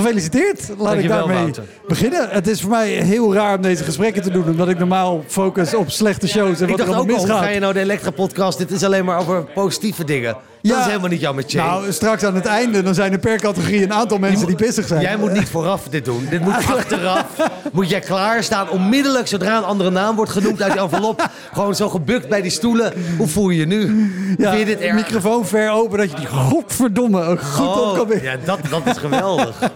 [0.01, 0.69] Gefeliciteerd.
[0.77, 1.63] Laat ik daarmee Wouter.
[1.87, 2.29] beginnen.
[2.29, 5.73] Het is voor mij heel raar om deze gesprekken te doen, omdat ik normaal focus
[5.73, 7.43] op slechte shows en Ik wat er dacht allemaal ook al, hoe misgaat.
[7.43, 8.57] ga je nou de Elektra-podcast?
[8.57, 10.35] Dit is alleen maar over positieve dingen.
[10.61, 10.79] Dat Ja.
[10.79, 11.61] is helemaal niet metier.
[11.61, 14.87] Nou, straks aan het einde, dan zijn er per categorie een aantal mensen die pissig
[14.87, 15.01] zijn.
[15.01, 16.27] Jij moet niet vooraf dit doen.
[16.29, 17.25] Dit moet achteraf.
[17.71, 21.29] Moet jij klaarstaan, onmiddellijk zodra een andere naam wordt genoemd uit die envelop.
[21.53, 22.93] gewoon zo gebukt bij die stoelen.
[23.17, 24.11] Hoe voel je je nu?
[24.37, 24.93] ja, Vind je dit erg?
[24.93, 28.81] microfoon ver open, dat je die godverdomme ook goed op kan Oh, ja, dat, dat
[28.85, 29.55] is geweldig.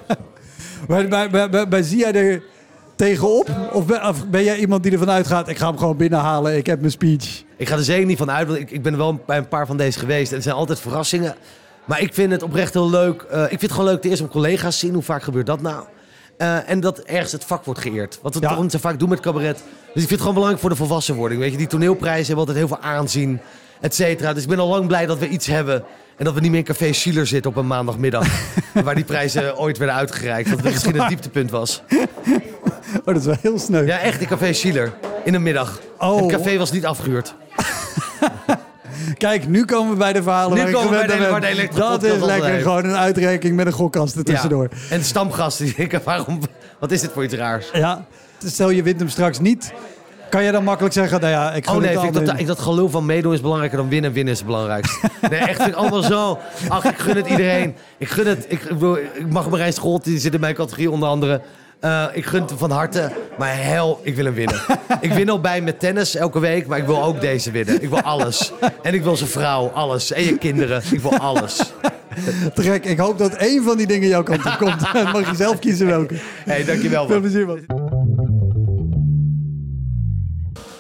[0.87, 2.43] Maar, zie jij er
[3.07, 3.49] tegenop?
[3.71, 6.65] Of ben, of ben jij iemand die ervan uitgaat, ik ga hem gewoon binnenhalen, ik
[6.65, 7.43] heb mijn speech?
[7.57, 9.65] Ik ga er zeker niet van uit, want ik, ik ben wel bij een paar
[9.65, 10.29] van deze geweest.
[10.29, 11.35] En het zijn altijd verrassingen.
[11.85, 13.21] Maar ik vind het oprecht heel leuk.
[13.21, 14.93] Eh, ik vind het gewoon leuk te eerst om collega's zien.
[14.93, 15.83] Hoe vaak gebeurt dat nou?
[16.37, 18.19] Eh, en dat ergens het vak wordt geëerd.
[18.21, 18.49] Wat we Ja.
[18.49, 19.55] toch niet zo vaak doen met cabaret.
[19.57, 21.41] Dus ik vind het gewoon belangrijk voor de volwassenwording.
[21.41, 23.39] Weet je, die toneelprijzen hebben altijd heel veel aanzien,
[23.81, 24.33] et cetera.
[24.33, 25.83] Dus ik ben al lang blij dat we iets hebben.
[26.17, 28.27] En dat we niet meer in Café Schiller zitten op een maandagmiddag.
[28.83, 30.49] waar die prijzen ooit werden uitgereikt.
[30.49, 31.81] Dat het misschien het dieptepunt was.
[32.99, 33.85] Oh, dat is wel heel sneu.
[33.85, 34.93] Ja, echt in Café Schiller.
[35.23, 35.79] In een middag.
[35.97, 36.17] Oh.
[36.17, 37.35] Het café was niet afgehuurd.
[39.17, 41.47] Kijk, nu komen we bij de verhalen Nu waar komen we bij de- waar de
[41.47, 42.63] elektro- Dat is lekker, heeft.
[42.63, 44.67] gewoon een uitreiking met een gokkast er tussendoor.
[44.71, 44.77] Ja.
[44.89, 46.39] En de stamgasten die denken, waarom,
[46.79, 47.69] wat is dit voor iets raars?
[47.73, 48.05] Ja.
[48.45, 49.73] Stel je wint hem straks niet,
[50.29, 52.47] kan je dan makkelijk zeggen, nou ja, ik gun Oh nee, het ik, dat, ik
[52.47, 54.11] dat geloof van meedoen is belangrijker dan winnen.
[54.13, 54.99] Winnen is het belangrijkst.
[55.29, 56.39] Nee, echt vind ik allemaal zo.
[56.67, 57.75] Ach, ik gun het iedereen.
[57.97, 58.45] Ik gun het.
[58.47, 58.81] Ik, ik,
[59.13, 61.41] ik mag Marijn Scholt, die zit in mijn categorie onder andere.
[61.83, 63.11] Eh, ik gun hem van harte.
[63.37, 64.61] Maar hel, ik wil hem winnen.
[65.01, 67.81] Ik win al bij met tennis elke week, maar ik wil ook deze winnen.
[67.81, 68.51] Ik wil alles.
[68.81, 70.11] En ik wil zijn vrouw, alles.
[70.11, 70.81] En je kinderen.
[70.91, 71.57] Ik wil alles.
[72.53, 72.85] Te gek.
[72.85, 74.93] Ik hoop dat één van die dingen jouw kant op komt.
[74.93, 76.15] Dan mag je zelf kiezen welke.
[76.45, 77.07] hey, dankjewel.
[77.07, 77.65] Veel plezier, man.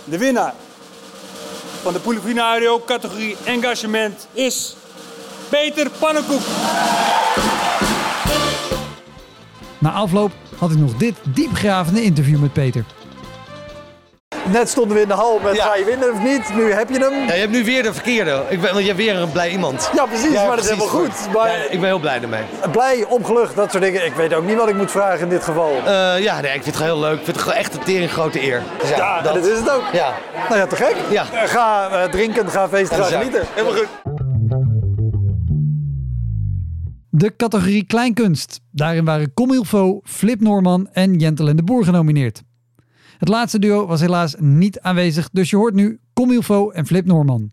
[0.03, 0.53] De winnaar
[1.81, 4.75] van de Polifinario categorie engagement is
[5.49, 6.41] Peter Pannenkoek.
[9.83, 12.83] Na afloop had ik nog dit diepgravende interview met Peter.
[14.51, 16.53] Net stonden we in de hal met ga je winnen of niet?
[16.55, 17.13] Nu heb je hem.
[17.27, 18.43] Ja, je hebt nu weer de verkeerde.
[18.49, 19.89] Ik ben, want je hebt weer een blij iemand.
[19.95, 21.11] Ja, precies, maar dat is helemaal goed.
[21.33, 22.41] Maar- Ja, ik ben heel blij ermee.
[22.71, 24.05] Blij, opgelucht, dat soort dingen.
[24.05, 25.71] Ik weet ook niet wat ik moet vragen in dit geval.
[25.85, 27.19] Eh, ja, nee, ik vind het gewoon heel leuk.
[27.19, 28.61] Ik vind het echt een tering grote eer.
[28.79, 29.35] Dus Ja, dat.
[29.45, 29.83] is het ook.
[29.93, 30.13] Ja.
[30.49, 30.95] Nou ja, te gek.
[31.09, 31.23] Ja.
[31.45, 33.43] Ga eh, drinken, ga feesten, ga genieten.
[33.53, 33.87] Helemaal goed.
[37.15, 38.61] De categorie Kleinkunst.
[38.71, 42.43] Daarin waren Comilfo, Flip Norman en Jentel en de Boer genomineerd.
[43.17, 47.51] Het laatste duo was helaas niet aanwezig, dus je hoort nu Comilfo en Flip Norman.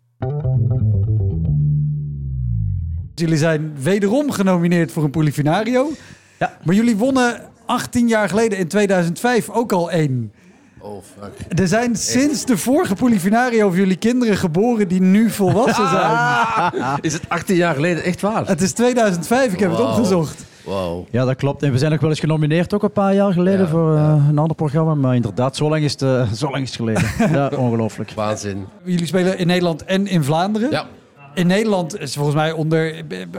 [3.14, 5.90] Jullie zijn wederom genomineerd voor een Polifinario.
[6.38, 6.58] Ja.
[6.64, 10.32] Maar jullie wonnen 18 jaar geleden in 2005 ook al één.
[10.80, 11.58] Oh, fuck.
[11.58, 16.98] Er zijn sinds de vorige Polifinario voor jullie kinderen geboren die nu volwassen zijn.
[17.00, 18.46] Is het 18 jaar geleden echt waar?
[18.46, 19.90] Het is 2005, ik heb het Wauw.
[19.90, 20.44] opgezocht.
[20.64, 21.06] Wow.
[21.10, 21.62] Ja, dat klopt.
[21.62, 24.24] En we zijn ook wel eens genomineerd, ook een paar jaar geleden, Ja, voor eh,
[24.28, 24.94] een ander programma.
[24.94, 27.02] Maar inderdaad, zo lang is het, eh, zo lang is het geleden.
[27.38, 28.12] ja, ongelooflijk.
[28.14, 28.66] Waanzin.
[28.84, 30.70] Jullie spelen in Nederland en in Vlaanderen.
[30.70, 30.86] Ja.
[31.34, 32.94] In Nederland is volgens mij onder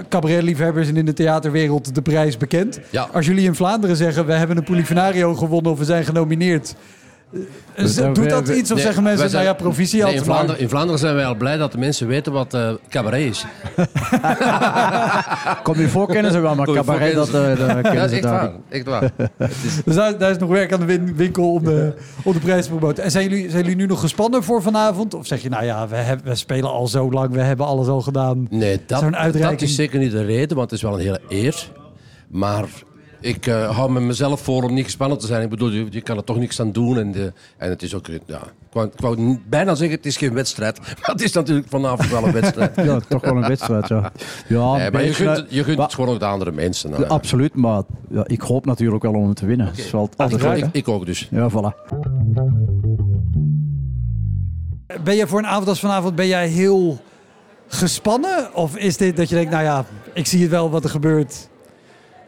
[0.09, 2.79] cabaretliefhebbers en in de theaterwereld de prijs bekend.
[2.89, 3.07] Ja.
[3.13, 6.75] Als jullie in Vlaanderen zeggen, we hebben een Polifinario gewonnen of we zijn genomineerd.
[7.75, 10.07] Eh, Doet dat we- iets of nee, zeggen mensen, zijn- nou ja, proficiat.
[10.07, 12.69] Nee, in, Vlaanderen, in Vlaanderen zijn wij al blij dat de mensen weten wat eh
[12.89, 13.45] cabaret is.
[15.63, 18.15] Kom je voor kennen ze wel, maar cabaret, dat, kennen eh, ze- dat kennen ze
[18.15, 18.51] echt daar
[18.85, 19.11] waar.
[19.37, 22.33] Echt is- Dus daar, daar is nog werk aan de win- winkel om de, om
[22.33, 23.03] de prijs te promoten.
[23.03, 25.13] En zijn jullie, zijn jullie nu nog gespannen voor vanavond?
[25.13, 27.87] Of zeg je, nou ja, we, hebben, we spelen al zo lang, we hebben alles
[27.87, 28.47] al gedaan.
[28.49, 31.69] Nee, dat, dat is zeker niet de reden, want het is wel een hele eer.
[32.27, 32.65] Maar
[33.21, 35.41] Ik eh, hou met mezelf voor om niet gespannen te zijn.
[35.43, 36.97] Ik bedoel, je, je kan er toch niks aan doen.
[36.97, 39.97] En, de, en het is ook, eh, ja, ik wou, ik wou niet- bijna zeggen,
[39.97, 40.79] het is geen wedstrijd.
[41.01, 42.75] Maar het is natuurlijk vanavond wel een wedstrijd.
[42.89, 44.11] Ja, toch wel een wedstrijd, ja.
[44.47, 46.51] Ja, Nee, maar je gunt, eh, het- je gunt maar- het gewoon ook de andere
[46.51, 46.89] mensen.
[46.89, 47.07] nou, Ja.
[47.07, 49.65] Absoluut, maar ja, ik hoop natuurlijk wel om hem te winnen.
[49.65, 51.27] Dat is wel altijd ik, ik ook dus.
[51.31, 51.89] Ja, voilà.
[55.03, 57.01] Ben je voor een avond als vanavond ben jij heel
[57.67, 58.55] gespannen?
[58.55, 61.49] Of is dit dat je denkt, nou ja, ik zie het wel wat er gebeurt.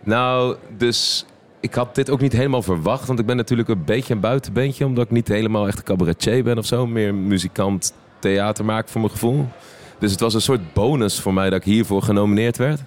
[0.04, 1.26] Nou, dus
[1.60, 3.08] ik had dit ook niet helemaal verwacht.
[3.08, 4.86] Want ik ben natuurlijk een beetje een buitenbeentje.
[4.86, 6.88] Omdat ik niet helemaal echt cabaretier ben of zo.
[6.88, 9.48] Meer muzikant, theater maak voor mijn gevoel.
[10.00, 12.82] Dus het was een soort bonus voor mij dat ik hiervoor genomineerd werd.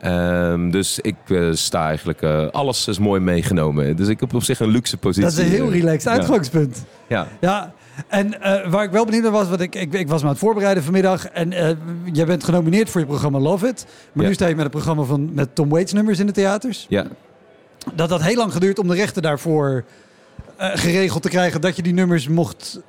[0.00, 2.22] Ehm, dus ik eh, sta eigenlijk...
[2.22, 3.96] eh, alles is mooi meegenomen.
[3.96, 5.22] Dus ik heb op zich een luxe positie.
[5.22, 6.84] Dat is een heel eh, relaxed uitgangspunt.
[7.08, 7.28] Ja.
[7.40, 7.72] Ja,
[8.08, 8.34] en
[8.70, 10.82] waar ik wel benieuwd naar was, want ik, ik, ik was me aan het voorbereiden
[10.82, 11.26] vanmiddag.
[11.26, 11.50] En
[12.12, 13.86] jij bent genomineerd voor je programma Love It.
[14.12, 14.28] Maar Ja.
[14.28, 16.86] nu sta je met een programma van, met Tom Waits nummers in de theaters.
[16.88, 17.06] Ja.
[17.94, 19.84] Dat had heel lang geduurd om de rechten daarvoor
[20.58, 21.60] geregeld te krijgen.
[21.60, 22.80] Dat je die nummers mocht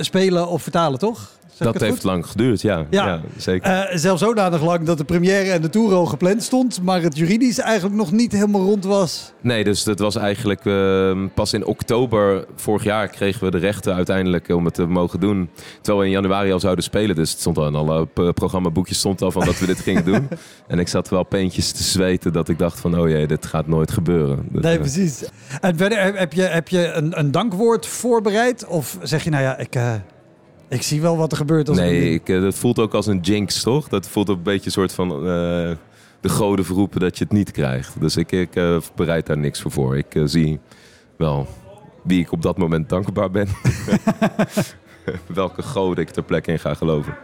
[0.00, 1.30] spelen of vertalen, toch?
[1.58, 2.02] Dat heeft goed?
[2.02, 2.86] lang geduurd, ja.
[2.90, 3.06] Ja.
[3.06, 3.20] ja.
[3.36, 3.70] zeker.
[3.72, 6.82] Eh, zelfs zodanig lang dat de première en de tour al gepland stond.
[6.82, 9.32] Maar het juridisch eigenlijk nog niet helemaal rond was.
[9.40, 13.94] Nee, dus dat was eigenlijk ehm, pas in oktober vorig jaar kregen we de rechten
[13.94, 15.50] uiteindelijk om het te mogen doen.
[15.74, 17.16] Terwijl we in januari al zouden spelen.
[17.16, 20.04] Dus het stond al in alle p- programmaboekjes stond al van dat we dit gingen
[20.12, 20.28] doen.
[20.66, 23.66] En ik zat wel peentjes te zweten dat ik dacht van oh jee, dit gaat
[23.66, 24.48] nooit gebeuren.
[24.50, 25.24] Dat, Nee, eh, precies.
[25.60, 28.66] En verder, heb- je, heb je een, een dankwoord voorbereid?
[28.66, 29.92] Of zeg je, nou ja, ik, eh,
[30.74, 33.20] ik zie wel wat er gebeurt als nee, ik, eh, dat voelt ook als een
[33.20, 33.88] jinx, toch?
[33.88, 35.22] Dat voelt ook een beetje een soort van eh,
[36.20, 38.00] de goden verroepen dat je het niet krijgt.
[38.00, 39.96] Dus ik, ik eh, bereid daar niks voor voor.
[39.96, 40.60] Ik zie
[41.16, 41.46] wel
[42.02, 43.48] wie ik op dat moment dankbaar ben.
[45.26, 47.16] Welke goden ik ter plekke in ga geloven.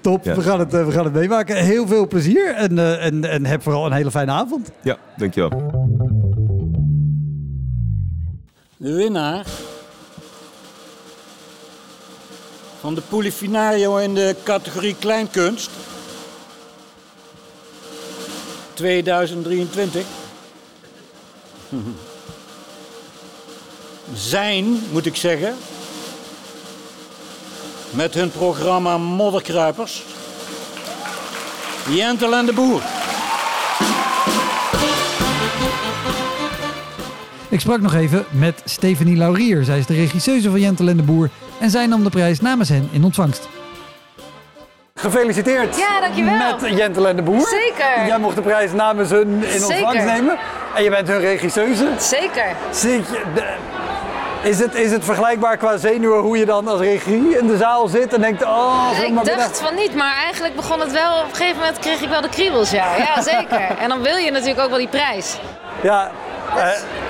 [0.00, 0.34] Top, Ja.
[0.34, 1.56] we, gaan het, we gaan het meemaken.
[1.56, 4.72] Heel veel plezier en, eh, en, en heb vooral een hele fijne avond.
[4.82, 5.50] Ja, dankjewel.
[8.76, 9.46] De winnaar
[12.82, 15.70] van de Polifinario in de categorie Kleinkunst
[18.74, 20.04] 2023
[24.14, 25.54] zijn, moet ik zeggen,
[27.90, 30.02] met hun programma Modderkruipers,
[31.88, 32.82] Jentel en de Boer.
[37.48, 39.64] Ik sprak nog even met Stephanie Laurier.
[39.64, 41.30] Zij is de regisseuse van Jentel en de Boer.
[41.62, 43.48] En zij nam de prijs namens hen in ontvangst.
[44.94, 46.56] Gefeliciteerd Ja, dankjewel.
[46.60, 47.48] met Jentel en de Boer.
[47.48, 48.06] Zeker.
[48.06, 49.66] Jij mocht de prijs namens hun in Zeker.
[49.66, 50.36] ontvangst nemen.
[50.74, 51.86] En je bent hun regisseuse.
[51.98, 52.46] Zeker.
[52.70, 53.54] Zit je, de-
[54.48, 57.88] is, het, is het vergelijkbaar qua zenuwen hoe je dan als regie in de zaal
[57.88, 58.42] zit en denkt...
[58.44, 61.18] Oh, ik maar dacht binnen- van niet, maar eigenlijk begon het wel.
[61.18, 62.96] Op een gegeven moment kreeg ik wel de kriebels, ja.
[62.96, 63.60] Ja, zeker.
[63.78, 65.38] En dan wil je natuurlijk ook wel die prijs.
[65.82, 66.10] Ja,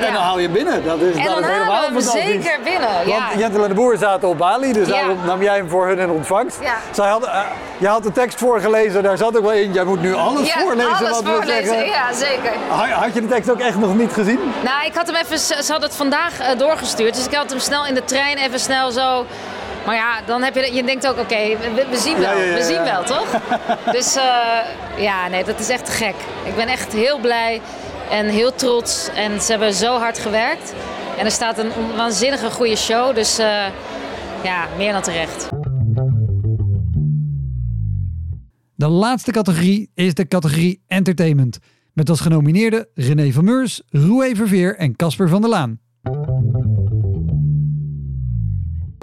[0.00, 0.84] en dan haal je binnen.
[0.84, 3.18] Dat is, En dat dan is helemaal we zeker binnen, ja.
[3.28, 4.94] Want Jentel en de Boer zaten op Bali, dus Ja.
[4.94, 6.58] daarom nam jij hem voor hun in ontvangst.
[6.60, 6.74] Ja.
[6.90, 7.40] Zij hadden, eh,
[7.78, 9.72] jij had de tekst voorgelezen, daar zat ook wel in.
[9.72, 11.64] Jij moet nu alles ja, voorlezen alles wat we voorlezen.
[11.64, 11.86] zeggen.
[11.86, 12.50] Ja, zeker.
[12.68, 14.38] Ha- Had je de tekst ook echt nog niet gezien?
[14.64, 17.58] Nou, ik had hem even, ze hadden het vandaag eh, doorgestuurd, dus ik had hem
[17.58, 19.26] snel in de trein even snel zo.
[19.86, 21.36] Maar ja, dan heb je, je denkt ook, oké,
[21.74, 23.26] we, we zien wel, Ja, ja, ja, we zien wel, toch?
[23.96, 24.22] dus eh,
[24.96, 26.14] ja, nee, dat is echt gek.
[26.44, 27.60] Ik ben echt heel blij
[28.12, 30.74] en heel trots en ze hebben zo hard gewerkt.
[31.18, 33.66] En er staat een waanzinnige goede show, dus eh,
[34.42, 35.48] ja, meer dan terecht.
[38.74, 41.58] De laatste categorie is de categorie Entertainment.
[41.92, 45.81] Met als genomineerden René van Meurs, Roué Verveer en Casper van der Laan.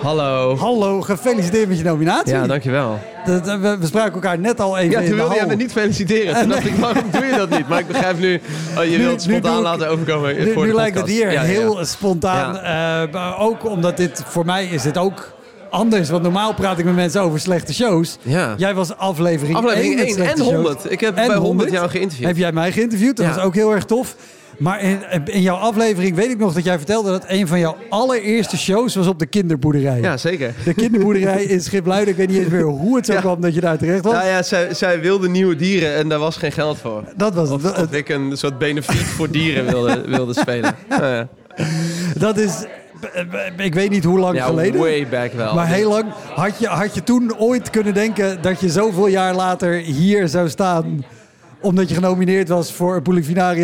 [0.01, 0.55] Hallo.
[0.57, 2.33] Hallo, gefeliciteerd met je nominatie.
[2.33, 2.99] Ja, dankjewel.
[3.25, 5.71] Dat, we, we spraken elkaar net al even Ja, toen de wilde jij me niet
[5.71, 6.39] feliciteren.
[6.39, 7.67] Toen dacht ik, waarom doe je dat niet?
[7.67, 8.41] Maar ik begrijp nu,
[8.77, 11.25] oh, je Nu- wilt spontaan ik- laten overkomen Nu, voor nu de lijkt het hier
[11.25, 11.47] Ja, ja, ja.
[11.47, 12.55] heel spontaan.
[12.57, 15.31] eh, maar ook omdat dit, voor mij is dit ook
[15.69, 16.09] anders.
[16.09, 18.17] Want normaal praat ik met mensen over slechte shows.
[18.21, 18.53] Ja.
[18.57, 20.53] Jij was aflevering, Aflevering 1 met één slechte en shows.
[20.55, 20.91] 100.
[20.91, 22.27] Ik heb En bij 100 jou geïnterviewd.
[22.27, 23.17] Heb jij mij geïnterviewd?
[23.17, 23.35] Dat Ja.
[23.35, 24.15] was ook heel erg tof.
[24.59, 27.77] Maar in, in jouw aflevering weet ik nog dat jij vertelde dat een van jouw
[27.89, 29.99] allereerste shows was op de kinderboerderij.
[30.01, 30.53] Ja, zeker.
[30.65, 32.09] De kinderboerderij in Schipluiden.
[32.09, 34.13] Ik weet niet eens meer hoe het zo kwam dat je daar terecht was.
[34.13, 37.03] Nou ja, zij, zij wilde nieuwe dieren en daar was geen geld voor.
[37.15, 40.75] Dat was Of, of ik een soort benefiet voor dieren wilde, wilde spelen.
[40.89, 41.27] Nou ja.
[42.17, 42.65] Dat is,
[43.57, 44.79] ik weet niet hoe lang Ja, geleden.
[44.81, 45.53] way back wel.
[45.55, 46.05] Maar heel lang.
[46.35, 50.49] Had je, had je toen ooit kunnen denken dat je zoveel jaar later hier zou
[50.49, 51.03] staan...
[51.61, 53.01] omdat je genomineerd was voor.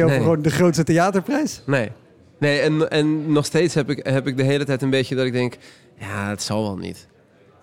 [0.05, 0.15] Nee.
[0.15, 1.61] voor gewoon de grootste theaterprijs?
[1.65, 1.91] Nee.
[2.39, 5.25] Nee, en, en nog steeds heb ik, heb ik de hele tijd een beetje dat
[5.25, 5.57] ik denk...
[5.99, 7.07] Ja, het zal wel niet.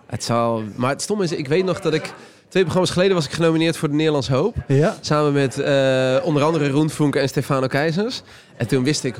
[0.06, 0.62] Het zal...
[0.76, 2.12] Maar het stomme is, ik weet nog dat ik
[2.52, 4.56] twee programma's geleden was ik genomineerd voor de Nederlands Hoop.
[4.68, 4.96] Ja.
[5.00, 8.22] Samen met eh, onder andere Roen Funke en Stefano Keizers.
[8.56, 9.16] En toen wist ik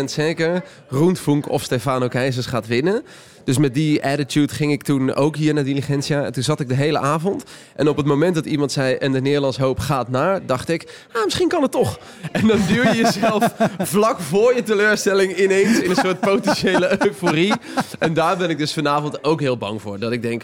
[0.00, 3.02] 100% zeker, Roen Funke of Stefano Keizers gaat winnen.
[3.44, 6.24] Dus met die attitude ging ik toen ook hier naar Diligentia.
[6.24, 7.44] En toen zat ik de hele avond.
[7.76, 11.06] En op het moment dat iemand zei, en de Nederlands Hoop gaat naar, dacht ik,
[11.12, 11.98] ah, misschien kan het toch.
[12.32, 17.52] En dan duw je jezelf vlak voor je teleurstelling ineens in een soort potentiële euforie.
[17.98, 19.98] En daar ben ik dus vanavond ook heel bang voor.
[19.98, 20.42] Dat ik denk,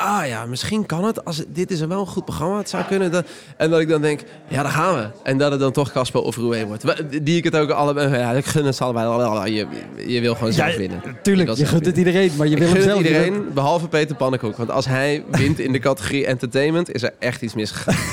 [0.00, 1.24] ah ja, misschien kan het.
[1.24, 2.56] Als het- dit is wel een goed programma.
[2.58, 3.10] Het zou kunnen.
[3.12, 5.06] Dat, en dat ik dan denk, ja, daar gaan we.
[5.22, 6.84] En dat het dan toch Casper of Roué wordt.
[7.24, 8.16] Die ik het ook allebei...
[8.18, 9.54] Ja, ik gun het allebei.
[9.54, 9.66] Je,
[10.06, 11.02] je wil gewoon zelf Ja, winnen.
[11.22, 12.96] tuurlijk, je gunt het iedereen, maar je ik wil het zelf.
[12.98, 14.56] Iedereen, behalve Peter Pannenkoek.
[14.56, 17.96] Want als hij wint in de categorie entertainment, is er echt iets misgegaan.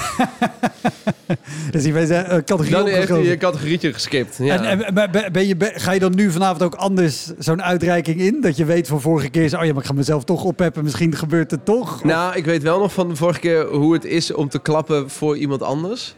[1.72, 4.38] Dus die weet, eh, categorie Dan heeft hij een categorietje geskipt.
[4.38, 4.64] Ja.
[4.64, 4.94] En, en
[5.32, 8.42] ben- je, ga je dan nu vanavond ook anders zo'n uitreiking in?
[8.42, 10.84] Dat je weet van vorige keer, oh ja, maar ik ga mezelf toch oppeppen.
[10.84, 11.77] Misschien gebeurt het toch.
[12.04, 15.10] Nou, ik weet wel nog van de vorige keer hoe het is om te klappen
[15.10, 16.16] voor iemand anders.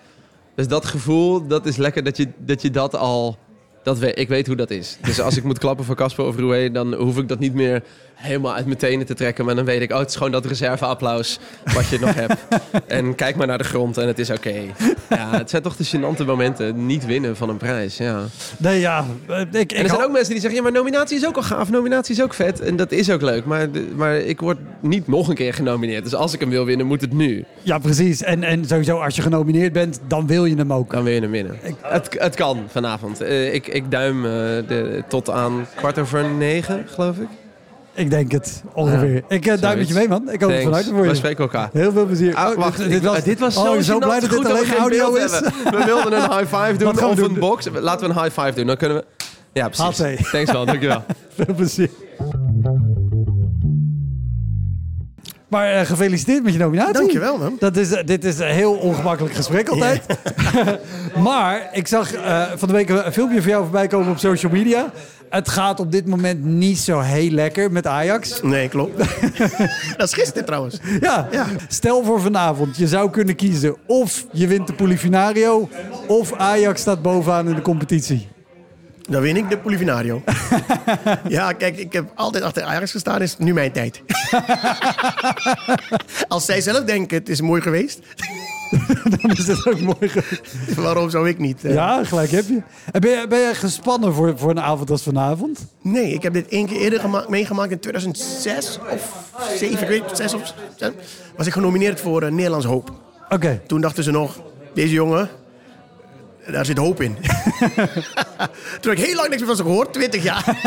[0.55, 3.37] Dus dat gevoel, dat is lekker dat je dat, je dat al...
[3.89, 4.97] Dat we, ik weet hoe dat is.
[5.02, 7.84] Dus als ik moet klappen voor Casper of Roué, dan hoef ik dat niet meer
[8.13, 9.45] helemaal uit mijn tenen te trekken.
[9.45, 11.39] Maar dan weet ik, oh, het is gewoon dat reserveapplaus
[11.73, 12.36] wat je nog hebt.
[12.88, 14.54] En kijk maar naar de grond en het is oké.
[15.10, 16.86] Ja, het zijn toch de gênante momenten.
[16.86, 18.23] Niet winnen van een prijs, ja.
[18.58, 19.06] Nee, ja.
[19.28, 21.36] eh, Ik, ik En er zijn ook mensen die zeggen, ja, maar nominatie is ook
[21.36, 21.69] al gaaf.
[21.69, 22.60] Nominatie is ook vet.
[22.60, 23.45] En dat is ook leuk.
[23.45, 26.04] Maar, maar ik word niet nog een keer genomineerd.
[26.04, 27.45] Dus als ik hem wil winnen, moet het nu.
[27.62, 28.23] Ja, precies.
[28.23, 30.91] En, en sowieso, als je genomineerd bent, dan wil je hem ook.
[30.91, 31.58] Dan wil je hem winnen.
[31.82, 33.21] Het, het kan vanavond.
[33.21, 37.27] Eh, ik, ik duim eh, de, tot aan kwart over negen, geloof ik.
[37.93, 39.13] Ik denk het, ongeveer.
[39.13, 40.31] Ja, ik eh, duim met je mee, man.
[40.31, 41.09] Ik hoop het vanuit voor je.
[41.09, 41.69] We spreken elkaar.
[41.73, 42.35] Heel veel plezier.
[42.35, 45.13] Ah, Oh, wacht, dit, dit was, dit was oh, zo blij dat dit alleen audio
[45.13, 45.39] is.
[45.39, 47.29] We wilden een high five doen of doen?
[47.29, 47.67] een box.
[47.73, 48.67] Laten we een high five doen.
[48.67, 49.05] Dan kunnen we...
[49.53, 50.29] Ja, precies.
[50.31, 51.03] Thanks wel, dankjewel.
[51.35, 51.89] Veel plezier.
[55.49, 56.93] Maar eh, gefeliciteerd met je nominatie.
[56.93, 57.55] Dankjewel, man.
[57.59, 60.05] Dat is, eh, dit is een heel ongemakkelijk gesprek altijd.
[61.27, 64.51] maar ik zag eh, van de week een filmpje van jou voorbij komen op social
[64.51, 64.91] media.
[65.29, 68.41] Het gaat op dit moment niet zo heel lekker met Ajax.
[68.41, 68.97] Nee, klopt.
[69.97, 70.79] dat is gisteren trouwens.
[70.99, 71.27] Ja.
[71.67, 72.77] stel voor vanavond.
[72.77, 75.69] Je zou kunnen kiezen of je wint de Polifinario...
[76.07, 78.27] of Ajax staat bovenaan in de competitie.
[79.09, 80.21] Dan win ik de Polifinario.
[81.27, 83.21] ja, kijk, ik heb altijd achter Ajax gestaan.
[83.21, 84.01] Is nu mijn tijd.
[86.27, 87.99] Als zij zelf denken, het is mooi geweest.
[89.21, 90.75] dan is het ook mooi geweest.
[90.75, 91.65] Waarom zou ik niet?
[91.65, 91.73] eh?
[91.73, 92.61] Ja, gelijk heb je.
[92.91, 95.65] En ben je, ben je gespannen voor, voor een avond als vanavond?
[95.81, 100.07] Nee, ik heb dit één keer eerder gema- meegemaakt in 2006 of 7, ik weet
[100.07, 100.95] niet, 6 of 7.
[101.37, 102.91] Was ik genomineerd voor eh, Nederlands Hoop.
[103.29, 103.61] Oké.
[103.67, 104.39] Toen dachten ze nog,
[104.73, 105.29] deze jongen,
[106.51, 107.15] daar zit hoop in.
[108.81, 110.57] Toen heb ik heel lang niks meer van ze gehoord, 20 jaar.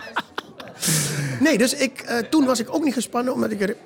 [1.40, 3.76] nee, dus ik, eh, toen was ik ook niet gespannen, omdat ik er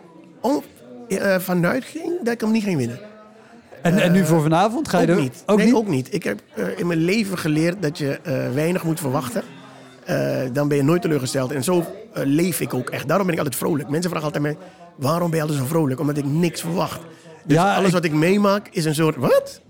[0.40, 0.62] om,
[1.09, 2.99] eh, vanuit ging dat ik hem niet ging winnen.
[3.83, 4.88] En, en nu voor vanavond?
[4.88, 5.42] Ga je ook er niet.
[5.47, 5.75] Ook nee, niet?
[5.75, 6.14] ook niet.
[6.14, 9.42] Ik heb eh, in mijn leven geleerd dat je eh, weinig moet verwachten.
[10.05, 11.53] Eh, dan ben je nooit teleurgesteld.
[11.53, 11.79] En zo
[12.14, 13.07] eh, leef ik ook echt.
[13.09, 13.88] Daarom ben ik altijd vrolijk.
[13.88, 14.57] Mensen vragen altijd mij,
[14.97, 16.01] waarom ben je altijd zo vrolijk?
[16.01, 17.01] Omdat ik niks verwacht.
[17.44, 19.61] Dus Ja, alles ik- wat ik meemaak is een soort, wat?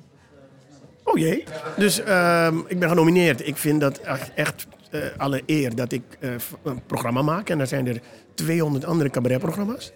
[1.04, 1.44] Oh jee.
[1.76, 3.46] Dus ehm, ik ben genomineerd.
[3.46, 4.00] Ik vind dat
[4.34, 6.30] echt, eh, alle eer dat ik eh,
[6.62, 7.48] een programma maak.
[7.48, 8.00] En er zijn er
[8.34, 9.92] 200 andere cabaretprogramma's.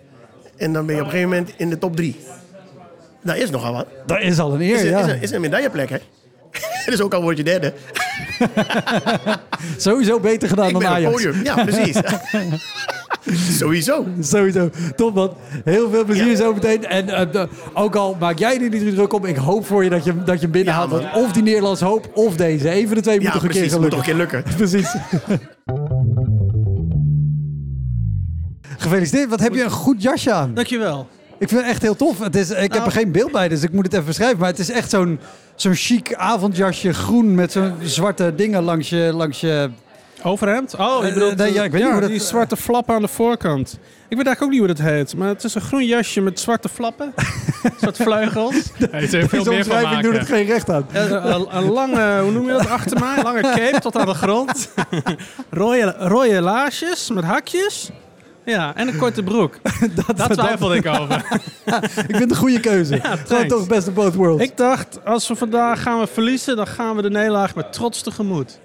[0.57, 2.17] En dan ben je op een gegeven moment in de top drie.
[3.23, 3.87] Dat is nogal wat.
[4.07, 4.99] Dat is al een eer, is ja.
[5.01, 5.99] is een, is een medailleplek, hè?
[6.91, 7.73] dus ook al word je derde.
[9.77, 11.13] Sowieso beter gedaan ik dan ben op Ajax.
[11.13, 11.45] podium.
[11.45, 11.97] Ja, precies.
[13.59, 14.07] Sowieso.
[14.21, 14.71] Sowieso.
[14.97, 15.33] Top man.
[15.65, 16.85] Heel veel plezier zo meteen.
[16.87, 19.91] En eh, de- ook al maak jij er niet druk op, ik hoop voor je
[19.91, 20.91] dat je, dat je hem binnenhaalt.
[20.91, 22.69] Want of die Nederlands hoop of deze.
[22.69, 23.71] Even de twee moet Ja, toch een precies.
[23.71, 24.43] keer Moet gaan toch een lukken.
[24.43, 24.67] keer lukken.
[24.69, 24.95] precies.
[28.79, 29.29] Gefeliciteerd.
[29.31, 30.55] Wat heb je een goed jasje aan.
[30.55, 31.09] Dankjewel.
[31.39, 32.19] Ik vind het echt heel tof.
[32.19, 32.85] Het is, ik heb Nou.
[32.85, 34.39] er geen beeld bij, dus ik moet het even beschrijven.
[34.39, 35.19] Maar het is echt zo'n
[35.55, 39.11] zo'n chic avondjasje, groen met zo'n zwarte dingen langs je...
[39.15, 39.71] Langs je
[40.23, 40.75] Overhemd?
[40.75, 43.03] Oh, je Eh, bedoelt nee, ja, ik weet niet hoe dat- die zwarte flappen aan
[43.03, 43.79] de voorkant.
[44.09, 46.41] Ik weet eigenlijk ook niet hoe dat heet, maar het is een groen jasje met
[46.41, 47.15] zwarte flappen.
[47.83, 48.55] soort vleugels.
[48.91, 50.13] Hij er veel meer van maken.
[50.15, 50.87] het geen recht aan.
[50.93, 53.23] Een, een- een lange, hoe noem je dat achter mij?
[53.23, 54.69] Lange cape tot aan de grond.
[55.51, 57.91] rode, rode laarsjes met hakjes.
[58.45, 59.59] Ja, en een korte broek.
[60.17, 61.27] Daar twijfelde ik over.
[61.65, 63.01] ik vind het een goede keuze.
[63.01, 63.49] Gewoon thanks.
[63.49, 64.43] toch best of both worlds.
[64.45, 68.03] Ik dacht, als we vandaag gaan we verliezen, dan gaan we de nederlaag met trots
[68.03, 68.59] tegemoet.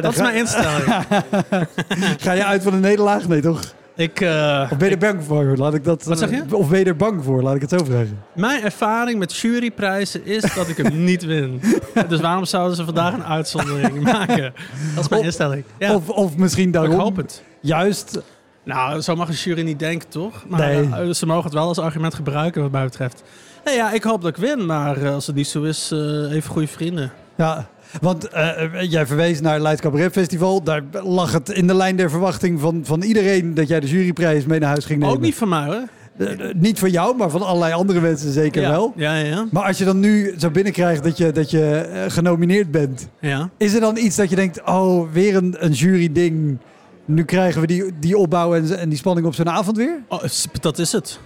[0.00, 0.84] Dat is ga- mijn instelling.
[2.24, 3.28] Ga je uit van een nederlaag?
[3.28, 3.60] Nee, toch?
[3.96, 5.56] Ik, eh, Of ben je er bang voor?
[5.56, 6.44] Laat ik dat, Wat zeg je?
[6.56, 7.42] Of ben je er bang voor?
[7.42, 8.22] Laat ik het zo vragen.
[8.34, 11.60] Mijn ervaring met juryprijzen is dat ik hem niet win.
[12.08, 14.52] Dus waarom zouden ze vandaag een uitzondering maken?
[14.94, 15.64] Dat is mijn instelling.
[15.78, 15.94] Ja.
[15.94, 16.92] Of, of misschien daarom...
[16.92, 17.42] Ik hoop het.
[17.60, 18.20] Juist...
[18.64, 20.44] Nou, zo mag een jury niet denken, toch?
[20.48, 20.88] Maar Nee.
[20.92, 23.22] eh, ze mogen het wel als argument gebruiken, wat mij betreft.
[23.64, 25.98] Nee, ja, ik hoop dat ik win, maar eh, als het niet zo is, eh,
[26.32, 27.12] even goede vrienden.
[27.36, 27.68] Ja,
[28.00, 30.62] want eh, eh, jij verwees naar het Leids Cabaret Festival.
[30.62, 34.44] Daar lag het in de lijn der verwachting van, van iedereen dat jij de juryprijs
[34.46, 35.14] mee naar huis ging nemen.
[35.14, 35.82] Ook niet van mij, hoor.
[36.18, 38.92] Eh, niet voor jou, maar van allerlei andere mensen zeker Ja, wel.
[38.96, 39.46] Ja, ja.
[39.50, 43.50] Maar als je dan nu zo binnenkrijgt dat je, dat je genomineerd bent, Ja.
[43.56, 46.58] is er dan iets dat je denkt: oh, weer een, een jury-ding.
[47.04, 50.02] Nu krijgen we die, die opbouw en, en die spanning op zo'n avond weer?
[50.08, 50.22] Oh,
[50.60, 51.18] dat is het.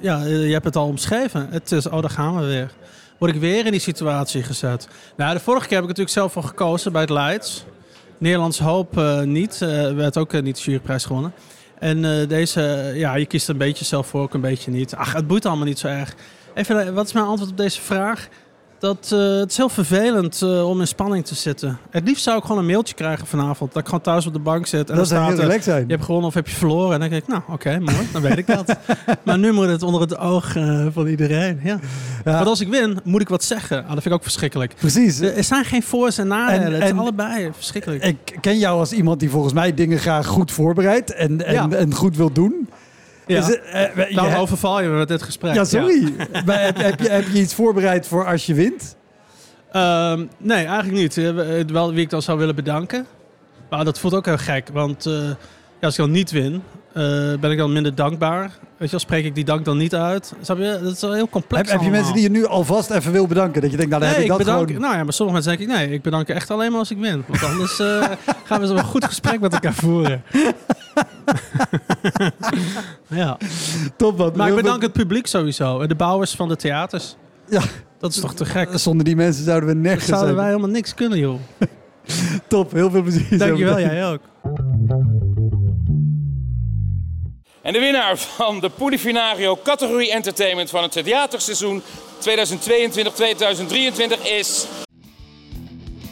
[0.00, 1.46] Ja, je hebt het al omschreven.
[1.50, 2.72] Het is, oh, daar gaan we weer.
[3.22, 4.88] Word ik weer in die situatie gezet.
[5.16, 7.64] Nou, de vorige keer heb ik natuurlijk zelf voor gekozen bij het Leids.
[8.18, 9.62] Nederlands Hoop eh, niet.
[9.62, 11.32] eh werd ook eh, niet de juryprijs gewonnen.
[11.78, 14.94] En deze, ja, je kiest een beetje zelf voor, ook een beetje niet.
[14.94, 16.14] Ach, het boeit allemaal niet zo erg.
[16.54, 18.28] Even, wat is mijn antwoord op deze vraag?
[18.82, 21.78] Dat, eh, het is heel vervelend eh, om in spanning te zitten.
[21.90, 23.72] Het liefst zou ik gewoon een mailtje krijgen vanavond.
[23.72, 24.80] Dat ik gewoon thuis op de bank zit.
[24.80, 25.84] En Dat dan zou heel staat er, zijn.
[25.86, 26.94] Je hebt gewonnen of heb je verloren.
[26.94, 28.08] En dan denk ik, nou oké, mooi.
[28.12, 28.76] Dan weet ik dat.
[29.24, 31.60] maar nu moet het onder het oog eh, van iedereen.
[31.62, 31.78] Ja.
[32.24, 33.76] Want als ik win, moet ik wat zeggen.
[33.78, 34.74] Ah, dat vind ik ook verschrikkelijk.
[34.74, 35.20] Precies.
[35.20, 36.66] Er zijn geen voor's en nadelen.
[36.66, 38.04] En- het is allebei verschrikkelijk.
[38.04, 41.68] Ik ken jou als iemand die volgens mij dingen graag goed voorbereidt en, en, Ja.
[41.70, 42.68] en goed wil doen.
[43.26, 43.38] Ja.
[43.38, 45.54] Is het, eh, we- Daarom je- overval je me met dit gesprek.
[45.54, 46.14] Ja, sorry.
[46.46, 48.96] Maar heb, heb, je, heb je iets voorbereid voor als je wint?
[49.72, 51.16] Ehm, nee, eigenlijk niet.
[51.18, 53.06] Eh, eh, Wel wie ik dan zou willen bedanken.
[53.70, 54.68] Maar dat voelt ook heel gek.
[54.72, 55.36] Want eh, ja,
[55.80, 56.60] als ik dan niet win, eh,
[57.40, 58.40] ben ik dan minder dankbaar.
[58.40, 60.34] Weet je wel, spreek ik die dank dan niet uit.
[60.46, 63.26] Dat is wel heel complex Heb, heb je mensen die je nu alvast even wil
[63.26, 63.62] bedanken?
[63.62, 64.82] Dat je denkt, nou dan nee, heb ik dat bedank, gewoon...
[64.82, 66.98] Nou ja, maar sommige mensen denk ik, nee, ik bedank echt alleen maar als ik
[66.98, 67.24] win.
[67.26, 68.02] Want anders eh,
[68.46, 70.22] gaan we zo een goed gesprek met elkaar voeren.
[73.08, 73.38] ja.
[73.96, 75.80] Top, wat Maar ik bedank het publiek sowieso.
[75.80, 77.16] En de bouwers van de theaters.
[77.48, 77.62] Ja.
[77.98, 78.68] Dat is toch te gek?
[78.74, 81.40] Zonder die mensen zouden we nergens Zouden wij helemaal niks kunnen, joh.
[82.48, 83.38] Top, heel veel plezier.
[83.38, 84.20] Dankjewel, jij ook.
[87.62, 91.84] En de winnaar van de Polifinario categorie Entertainment van het theaterseizoen 2022-2023
[94.38, 94.66] is...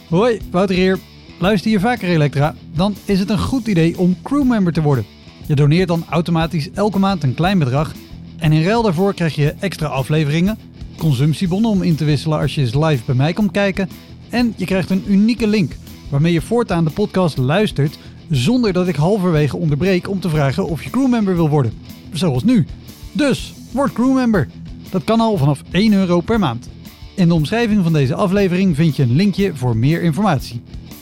[0.09, 0.99] Hoi, Wouter hier.
[1.39, 2.55] Luister je vaker Elektra?
[2.75, 5.05] Dan is het een goed idee om crewmember te worden.
[5.47, 7.93] Je doneert dan automatisch elke maand een klein bedrag.
[8.37, 10.59] En in ruil daarvoor krijg je extra afleveringen,
[10.97, 13.89] consumptiebonnen om in te wisselen als je eens live bij mij komt kijken.
[14.29, 15.71] En je krijgt een unieke link
[16.09, 17.97] waarmee je voortaan de podcast luistert
[18.31, 21.73] zonder dat ik halverwege onderbreek om te vragen of je crewmember wil worden.
[22.13, 22.65] Zoals nu.
[23.11, 24.47] Dus, word crewmember.
[24.89, 26.69] Dat kan al vanaf 1 euro per maand.
[27.15, 30.61] In de omschrijving van deze aflevering vind je een linkje voor meer informatie.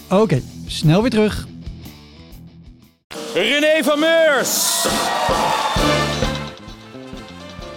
[0.10, 1.48] Oké, snel weer terug.
[3.34, 4.86] René van Meurs.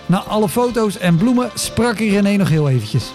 [0.07, 3.12] Na alle foto's en bloemen sprak ik René nog heel eventjes.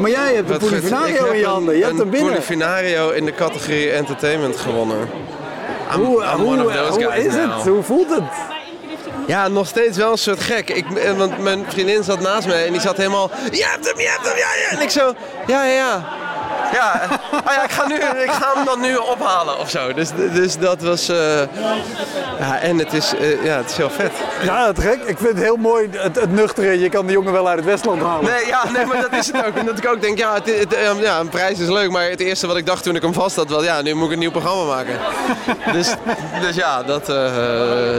[0.00, 0.58] Maar jij hebt een.
[0.58, 1.76] Polifinario in je handen.
[1.76, 2.30] Je hebt een hem binnen.
[2.30, 4.98] Polifinario in de categorie entertainment gewonnen.
[5.94, 6.72] I'm, Hoe, I'm hoe,
[7.24, 7.54] is now.
[7.56, 7.66] het?
[7.66, 8.22] Hoe voelt het?
[9.26, 10.70] Ja, nog steeds wel een soort gek.
[10.70, 13.30] Ik, eh, want mijn vriendin zat naast me en die zat helemaal...
[13.52, 14.76] Je hebt hem, je hebt hem, ja, ja.
[14.76, 15.14] En ik zo...
[15.46, 16.08] Ja, ja, ja.
[16.72, 17.00] Ja,
[17.32, 19.92] oh ja ik, ga nu, ik ga hem dan nu ophalen of zo.
[19.92, 21.08] Dus, dus dat was...
[21.08, 21.16] eh,
[22.38, 24.12] ja, en het is, eh, ja, het is heel vet.
[24.42, 24.98] Ja, te gek.
[25.04, 26.80] Ik vind het heel mooi, het, het nuchtere.
[26.80, 28.24] Je kan de jongen wel uit het Westland halen.
[28.24, 29.54] Nee, ja, nee, maar dat is het ook.
[29.54, 31.90] En dat ik ook denk, ja, het, het, eh, ja, een prijs is leuk.
[31.90, 34.06] Maar het eerste wat ik dacht toen ik hem vast had, was ja, nu moet
[34.06, 34.98] ik een nieuw programma maken.
[35.72, 35.94] Dus,
[36.40, 37.06] dus ja, dat,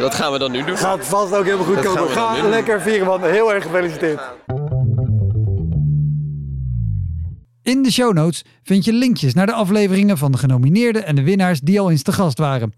[0.01, 0.77] dat gaan we dan nu doen.
[0.77, 2.09] Gaat vast ook helemaal goed Dat komen.
[2.09, 3.23] Ga lekker vieren, man.
[3.23, 4.21] Heel erg gefeliciteerd.
[7.69, 11.23] In de show notes vind je linkjes naar de afleveringen van de genomineerden en de
[11.23, 12.73] winnaars die al eens te gast waren.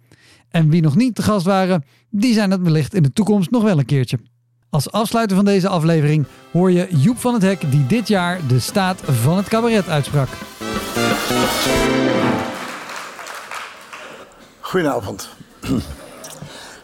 [0.50, 3.64] En wie nog niet te gast waren, die zijn het wellicht in de toekomst nog
[3.64, 4.20] wel een keertje.
[4.70, 8.60] Als afsluiter van deze aflevering hoor je Joep van het Hek die dit jaar de
[8.60, 10.30] staat van het cabaret uitsprak.
[14.60, 15.30] Goedenavond.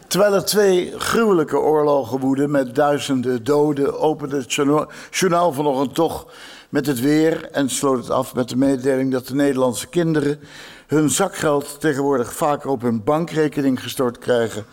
[0.07, 6.27] Terwijl er twee gruwelijke oorlogen woeden met duizenden doden, opende het journa- journaal vanochtend toch
[6.69, 10.39] met het weer en sloot het af met de mededeling dat de Nederlandse kinderen
[10.87, 14.65] hun zakgeld tegenwoordig vaker op hun bankrekening gestort krijgen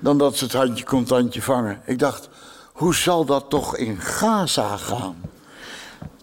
[0.00, 1.80] dan dat ze het handje contantje vangen.
[1.84, 2.28] Ik dacht,
[2.72, 5.16] hoe zal dat toch in Gaza gaan?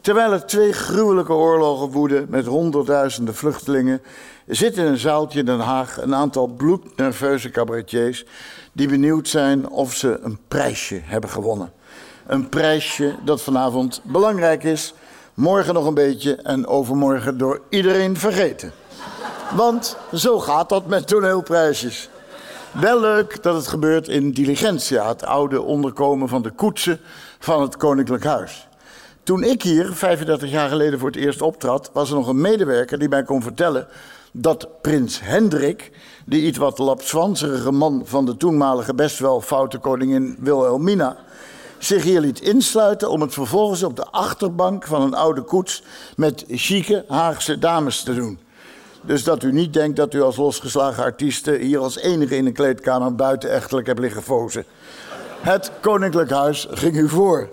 [0.02, 4.02] Terwijl er twee gruwelijke oorlogen woeden met honderdduizenden vluchtelingen,
[4.48, 8.26] zit in een zaaltje in Den Haag een aantal bloednerveuze cabaretiers
[8.72, 11.72] die benieuwd zijn of ze een prijsje hebben gewonnen.
[12.28, 14.94] Een prijsje dat vanavond belangrijk is,
[15.36, 18.72] morgen nog een beetje en overmorgen door iedereen vergeten.
[19.56, 22.10] Want zo gaat dat met toneelprijsjes.
[22.72, 27.00] Wel leuk dat het gebeurt in Diligentia, het oude onderkomen van de koetsen
[27.40, 28.68] van het Koninklijk Huis.
[29.24, 33.00] Toen ik hier 35 jaar geleden voor het eerst optrad, was er nog een medewerker
[33.00, 33.88] die mij kon vertellen
[34.32, 35.92] dat prins Hendrik,
[36.26, 41.18] de iets wat lapswanserige man van de toenmalige best wel foute koningin Wilhelmina,
[41.86, 45.84] zich hier liet insluiten om het vervolgens op de achterbank van een oude koets
[46.16, 48.40] met chique Haagse dames te doen.
[49.02, 52.54] Dus dat u niet denkt dat u als losgeslagen artieste hier als enige in een
[52.54, 54.66] kleedkamer buitenechtelijk hebt liggen fozen.
[55.40, 57.50] Het koninklijk huis ging u voor.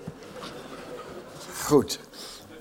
[1.64, 1.98] Goed.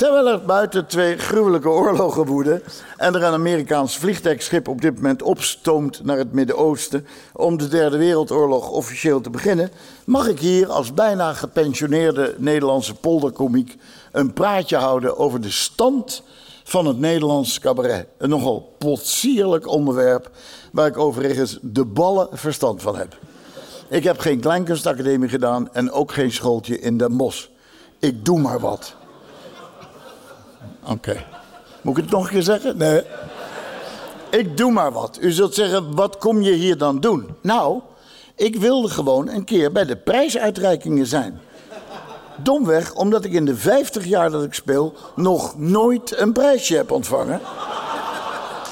[0.02, 2.64] Terwijl er buiten twee gruwelijke oorlogen woeden
[2.98, 7.98] en er een Amerikaans vliegtuigschip op dit moment opstoomt naar het Midden-Oosten om de Derde
[7.98, 9.72] Wereldoorlog officieel te beginnen,
[10.06, 13.78] mag ik hier als bijna gepensioneerde Nederlandse polderkomiek
[14.12, 16.24] een praatje houden over de stand
[16.64, 18.08] van het Nederlands cabaret.
[18.18, 20.30] Een nogal potsierlijk onderwerp
[20.72, 23.18] waar ik overigens de ballen verstand van heb.
[23.88, 27.48] Ik heb geen Kleinkunstacademie gedaan en ook geen schooltje in Den Bosch.
[28.00, 29.00] Ik doe maar wat.
[30.84, 31.24] Oké.
[31.82, 32.78] Moet ik het nog een keer zeggen?
[32.78, 33.04] Nee.
[34.30, 35.18] Ik doe maar wat.
[35.22, 37.36] U zult zeggen, wat kom je hier dan doen?
[37.42, 37.82] Nou,
[38.36, 41.42] ik wilde gewoon een keer bij de prijsuitreikingen zijn.
[42.36, 46.92] Domweg omdat ik in de 50 jaar dat ik speel nog nooit een prijsje heb
[46.92, 47.42] ontvangen.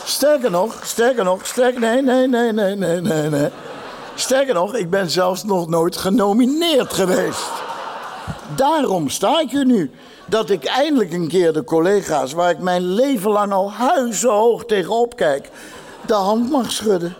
[0.05, 3.49] Sterker nog, sterker nog, sterker, nee, nee, nee, nee, nee, nee, nee.
[4.15, 7.49] Sterker nog, ik ben zelfs nog nooit genomineerd geweest.
[8.55, 9.91] Daarom sta ik hier nu.
[10.30, 15.15] Dat ik eindelijk een keer de collega's waar ik mijn leven lang al huizenhoog tegenop
[15.15, 15.49] kijk,
[16.05, 17.15] de hand mag schudden.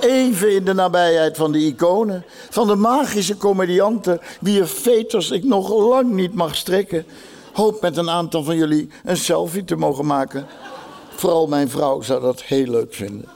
[0.00, 5.68] Even in de nabijheid van de iconen, van de magische comedianten, wier veters ik nog
[5.68, 7.06] lang niet mag strekken.
[7.52, 10.46] Hoop met een aantal van jullie een selfie te mogen maken.
[11.14, 13.28] Vooral mijn vrouw zou dat heel leuk vinden.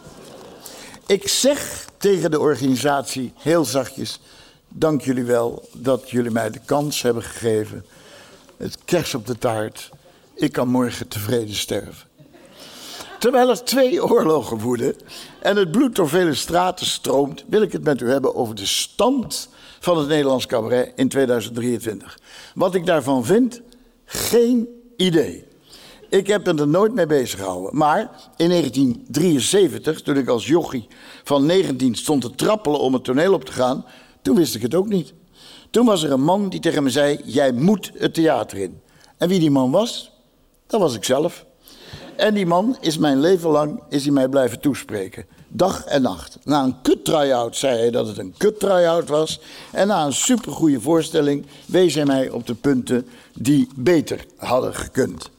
[1.06, 4.20] Ik zeg tegen de organisatie heel zachtjes:
[4.68, 7.84] dank jullie wel dat jullie mij de kans hebben gegeven.
[8.56, 9.90] Het kers op de taart.
[10.34, 12.10] Ik kan morgen tevreden sterven.
[13.18, 14.96] Terwijl er twee oorlogen woeden
[15.40, 18.66] en het bloed door vele straten stroomt, wil ik het met u hebben over de
[18.66, 19.48] stand
[19.80, 22.18] van het Nederlands cabaret in 2023.
[22.54, 23.60] Wat ik daarvan vind,
[24.04, 25.44] geen idee.
[26.08, 27.76] Ik heb me er nooit mee bezig gehouden.
[27.76, 28.00] Maar
[28.36, 30.88] in 1973, toen ik als jochie
[31.24, 33.84] van 19 stond te trappelen om het toneel op te gaan,
[34.22, 35.12] toen wist ik het ook niet.
[35.72, 38.80] Toen was er een man die tegen me zei: Jij moet het theater in.
[39.16, 40.12] En wie die man was?
[40.66, 41.44] Dat was ik zelf.
[42.16, 45.26] En die man is mijn leven lang is hij mij blijven toespreken.
[45.48, 46.38] Dag en nacht.
[46.44, 49.40] Na een kut try-out zei hij dat het een kut try-out was.
[49.70, 55.30] En na een supergoeie voorstelling wees hij mij op de punten die beter hadden gekund.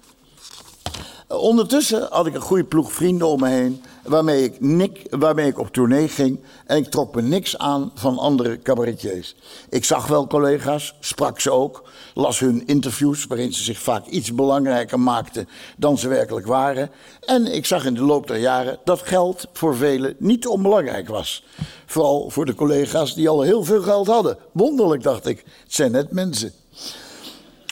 [1.28, 3.84] Ondertussen had ik een goede ploeg vrienden om me heen.
[4.04, 6.40] Waarmee ik, nik, waarmee ik op tournee ging.
[6.66, 9.36] En ik trok me niks aan van andere cabaretiers.
[9.70, 11.84] Ik zag wel collega's, sprak ze ook.
[12.14, 16.90] Las hun interviews, waarin ze zich vaak iets belangrijker maakten dan ze werkelijk waren.
[17.22, 21.44] En ik zag in de loop der jaren dat geld voor velen niet onbelangrijk was.
[21.86, 24.38] Vooral voor de collega's die al heel veel geld hadden.
[24.52, 25.38] Wonderlijk, dacht ik.
[25.38, 26.54] Het zijn net mensen.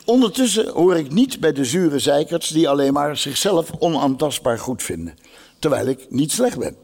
[0.06, 5.14] Ondertussen hoor ik niet bij de zure zeikerts die alleen maar zichzelf onaantastbaar goed vinden.
[5.60, 6.76] Terwijl ik niet slecht ben.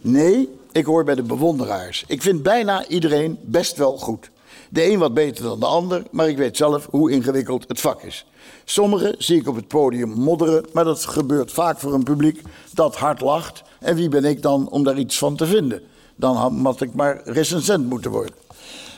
[0.00, 2.04] Nee, ik hoor bij de bewonderaars.
[2.06, 4.30] Ik vind bijna iedereen best wel goed.
[4.70, 8.02] De een wat beter dan de ander, maar ik weet zelf hoe ingewikkeld het vak
[8.02, 8.26] is.
[8.64, 12.42] Sommigen zie ik op het podium modderen, maar dat gebeurt vaak voor een publiek
[12.74, 13.62] dat hard lacht.
[13.80, 15.82] En wie ben ik dan om daar iets van te vinden?
[16.16, 18.34] Dan had ik maar recensent moeten worden.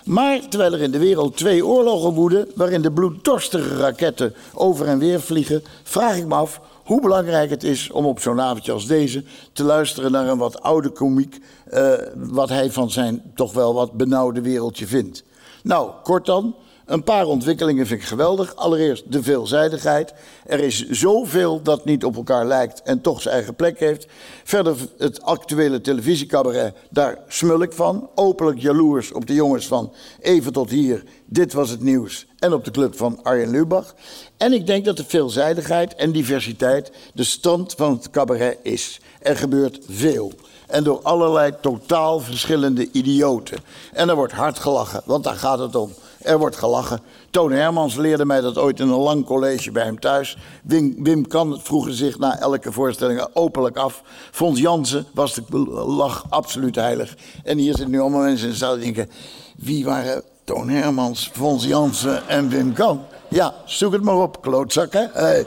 [0.09, 4.99] Maar terwijl er in de wereld twee oorlogen woeden, waarin de bloeddorstige raketten over en
[4.99, 8.87] weer vliegen, vraag ik me af hoe belangrijk het is om op zo'n avondje als
[8.87, 11.41] deze te luisteren naar een wat oude komiek,
[11.73, 15.25] uh, wat hij van zijn toch wel wat benauwde wereldje vindt.
[15.63, 16.55] Nou, kort dan,
[16.89, 18.57] een paar ontwikkelingen vind ik geweldig.
[18.57, 20.13] Allereerst de veelzijdigheid.
[20.47, 24.07] Er is zoveel dat niet op elkaar lijkt en toch zijn eigen plek heeft.
[24.45, 28.11] Verder het actuele televisiecabaret, daar smul ik van.
[28.15, 32.27] Openlijk jaloers op de jongens van Even tot hier, Dit was het nieuws.
[32.39, 33.95] En op de club van Arjen Lubach.
[34.37, 39.01] En ik denk dat de veelzijdigheid en diversiteit de stand van het cabaret is.
[39.21, 40.33] Er gebeurt veel
[40.67, 43.59] en door allerlei totaal verschillende idioten.
[43.93, 45.93] En er wordt hard gelachen, want daar gaat het om.
[46.29, 47.01] Er wordt gelachen.
[47.31, 50.37] Toon Hermans leerde mij dat ooit in een lang college bij hem thuis.
[50.63, 54.03] Wim, Wim Kan vroegen zich na elke voorstelling openlijk af.
[54.31, 57.17] Fons Jansen was de lach absoluut heilig.
[57.45, 59.11] En hier zitten nu allemaal mensen in de zaal die denken...
[59.57, 63.05] wie waren Toon Hermans, Fons Jansen en Wim Kan?
[63.29, 65.11] Ja, zoek het maar op, klootzakken.
[65.13, 65.47] Hey.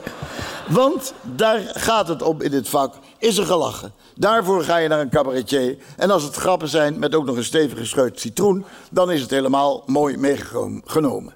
[0.68, 2.94] Want daar gaat het om in dit vak.
[3.18, 3.92] Is er gelachen?
[4.16, 5.76] Daarvoor ga je naar een cabaretier.
[5.96, 9.30] En als het grappen zijn met ook nog een stevig gescheurd citroen, dan is het
[9.30, 11.34] helemaal mooi meegenomen.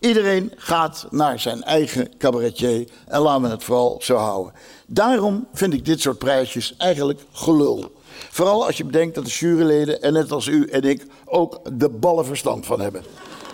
[0.00, 4.52] Iedereen gaat naar zijn eigen cabaretier en laten we het vooral zo houden.
[4.86, 7.96] Daarom vind ik dit soort prijsjes eigenlijk gelul.
[8.30, 11.88] Vooral als je bedenkt dat de juryleden er net als u en ik ook de
[11.88, 13.02] ballen verstand van hebben.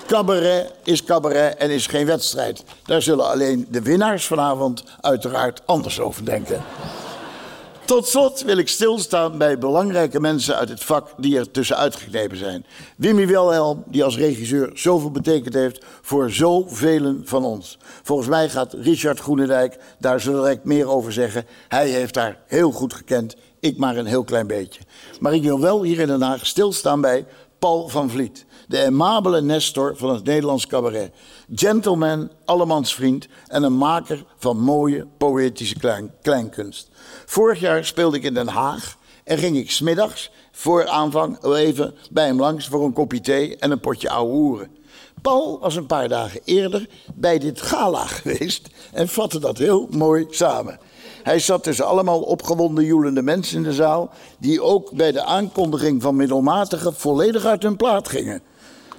[0.07, 2.65] Cabaret is cabaret en is geen wedstrijd.
[2.85, 6.63] Daar zullen alleen de winnaars vanavond uiteraard anders over denken.
[7.85, 12.37] Tot slot wil ik stilstaan bij belangrijke mensen uit het vak die er tussenuit geknepen
[12.37, 12.67] zijn.
[12.97, 17.79] Wimmy Wilhelm, die als regisseur zoveel betekend heeft voor zoveel van ons.
[18.03, 21.47] Volgens mij gaat Richard Groenendijk daar zo direct meer over zeggen.
[21.69, 24.81] Hij heeft daar heel goed gekend, ik maar een heel klein beetje.
[25.21, 27.27] Maar ik wil wel hier in Den Haag stilstaan bij
[27.59, 28.45] Paul van Vliet.
[28.69, 31.13] De amabele Nestor van het Nederlands cabaret.
[31.55, 36.89] Gentleman, allemansvriend en een maker van mooie poëtische klein, kleinkunst.
[37.27, 42.27] Vorig jaar speelde ik in Den Haag en ging ik smiddags voor aanvang even bij
[42.27, 44.71] hem langs voor een kopje thee en een potje ouwe hoeren.
[45.23, 50.27] Paul was een paar dagen eerder bij dit gala geweest en vatte dat heel mooi
[50.31, 50.79] samen.
[51.23, 54.11] Hij zat tussen allemaal opgewonden joelende mensen in de zaal...
[54.39, 58.43] die ook bij de aankondiging van middelmatigen volledig uit hun plaat gingen.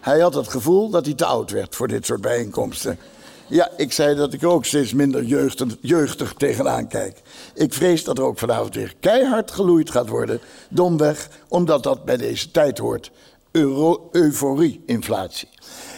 [0.05, 2.99] Hij had het gevoel dat hij te oud werd voor dit soort bijeenkomsten.
[3.47, 7.21] Ja, ik zei dat ik er ook steeds minder jeugdig, jeugdig tegenaan kijk.
[7.53, 10.39] Ik vrees dat er ook vanavond weer keihard geloeid gaat worden.
[10.69, 13.11] Domweg, omdat dat bij deze tijd hoort.
[13.51, 15.49] Euro, euforie-inflatie.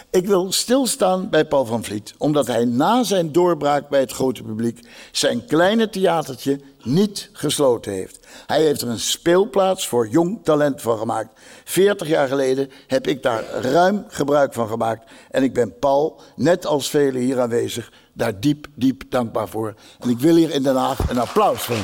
[0.10, 4.44] Ik wil stilstaan bij Paul van Vliet, omdat hij na zijn doorbraak bij het grote
[4.44, 8.28] publiek zijn kleine theatertje niet gesloten heeft.
[8.46, 11.40] Hij heeft er een speelplaats voor jong talent van gemaakt.
[11.64, 15.12] 40 jaar geleden heb ik daar ruim gebruik van gemaakt.
[15.32, 19.74] En ik ben Paul, net als velen hier aanwezig, daar diep, diep dankbaar voor.
[20.00, 21.76] En ik wil hier in Den Haag een applaus voor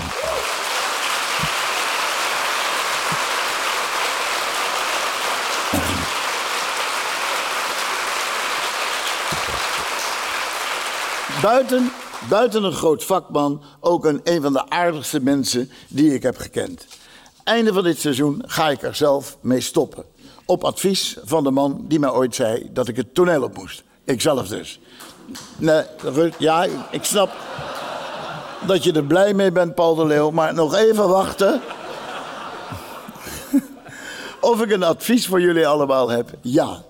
[11.44, 11.92] Buiten,
[12.30, 16.86] buiten een groot vakman ook een, een van de aardigste mensen die ik heb gekend.
[17.44, 20.06] Einde van dit seizoen ga ik er zelf mee stoppen.
[20.46, 23.84] Op advies van de man die mij ooit zei dat ik het toneel op moest.
[24.06, 24.80] Ikzelf dus.
[25.58, 25.84] Nee,
[26.38, 27.32] ja, ik snap
[28.68, 31.62] dat je er blij mee bent, Paul de Leeuw, maar nog even wachten.
[34.42, 36.30] of ik een advies voor jullie allemaal heb?
[36.42, 36.84] Ja.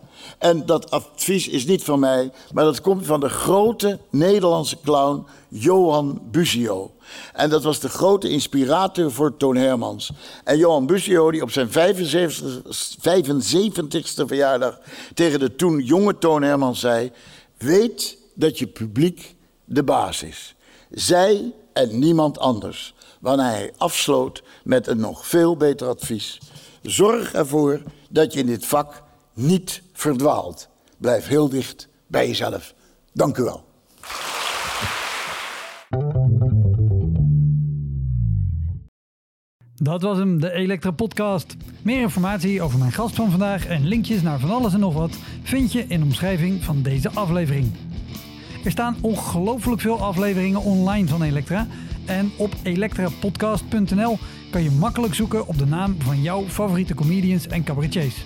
[0.43, 5.25] En dat advies is niet van mij, maar dat komt van de grote Nederlandse clown
[5.47, 6.91] Johan Busio.
[7.33, 10.11] En dat was de grote inspirator voor Toon Hermans.
[10.43, 14.79] En Johan Busio, die op zijn 75ste verjaardag
[15.13, 17.11] tegen de toen jonge Toon Hermans zei:
[17.57, 19.35] Weet dat je publiek
[19.65, 20.55] de baas is.
[20.89, 22.93] Zij en niemand anders.
[23.19, 26.37] Wanneer hij afsloot met een nog veel beter advies.
[26.81, 29.02] Zorg ervoor dat je in dit vak
[29.33, 30.69] niet verdwaalt.
[30.97, 32.73] Blijf heel dicht bij jezelf.
[33.13, 33.65] Dank u wel.
[39.75, 41.55] Dat was hem, de Elektra Podcast.
[41.81, 45.17] Meer informatie over mijn gast van vandaag en linkjes naar van alles en nog wat
[45.43, 47.71] vind je in de omschrijving van deze aflevering.
[48.63, 51.67] Er staan ongelooflijk veel afleveringen online van Elektra.
[52.05, 54.17] En op elektrapodcast.nl
[54.51, 58.25] kan je makkelijk zoeken op de naam van jouw favoriete comedians en cabaretiers.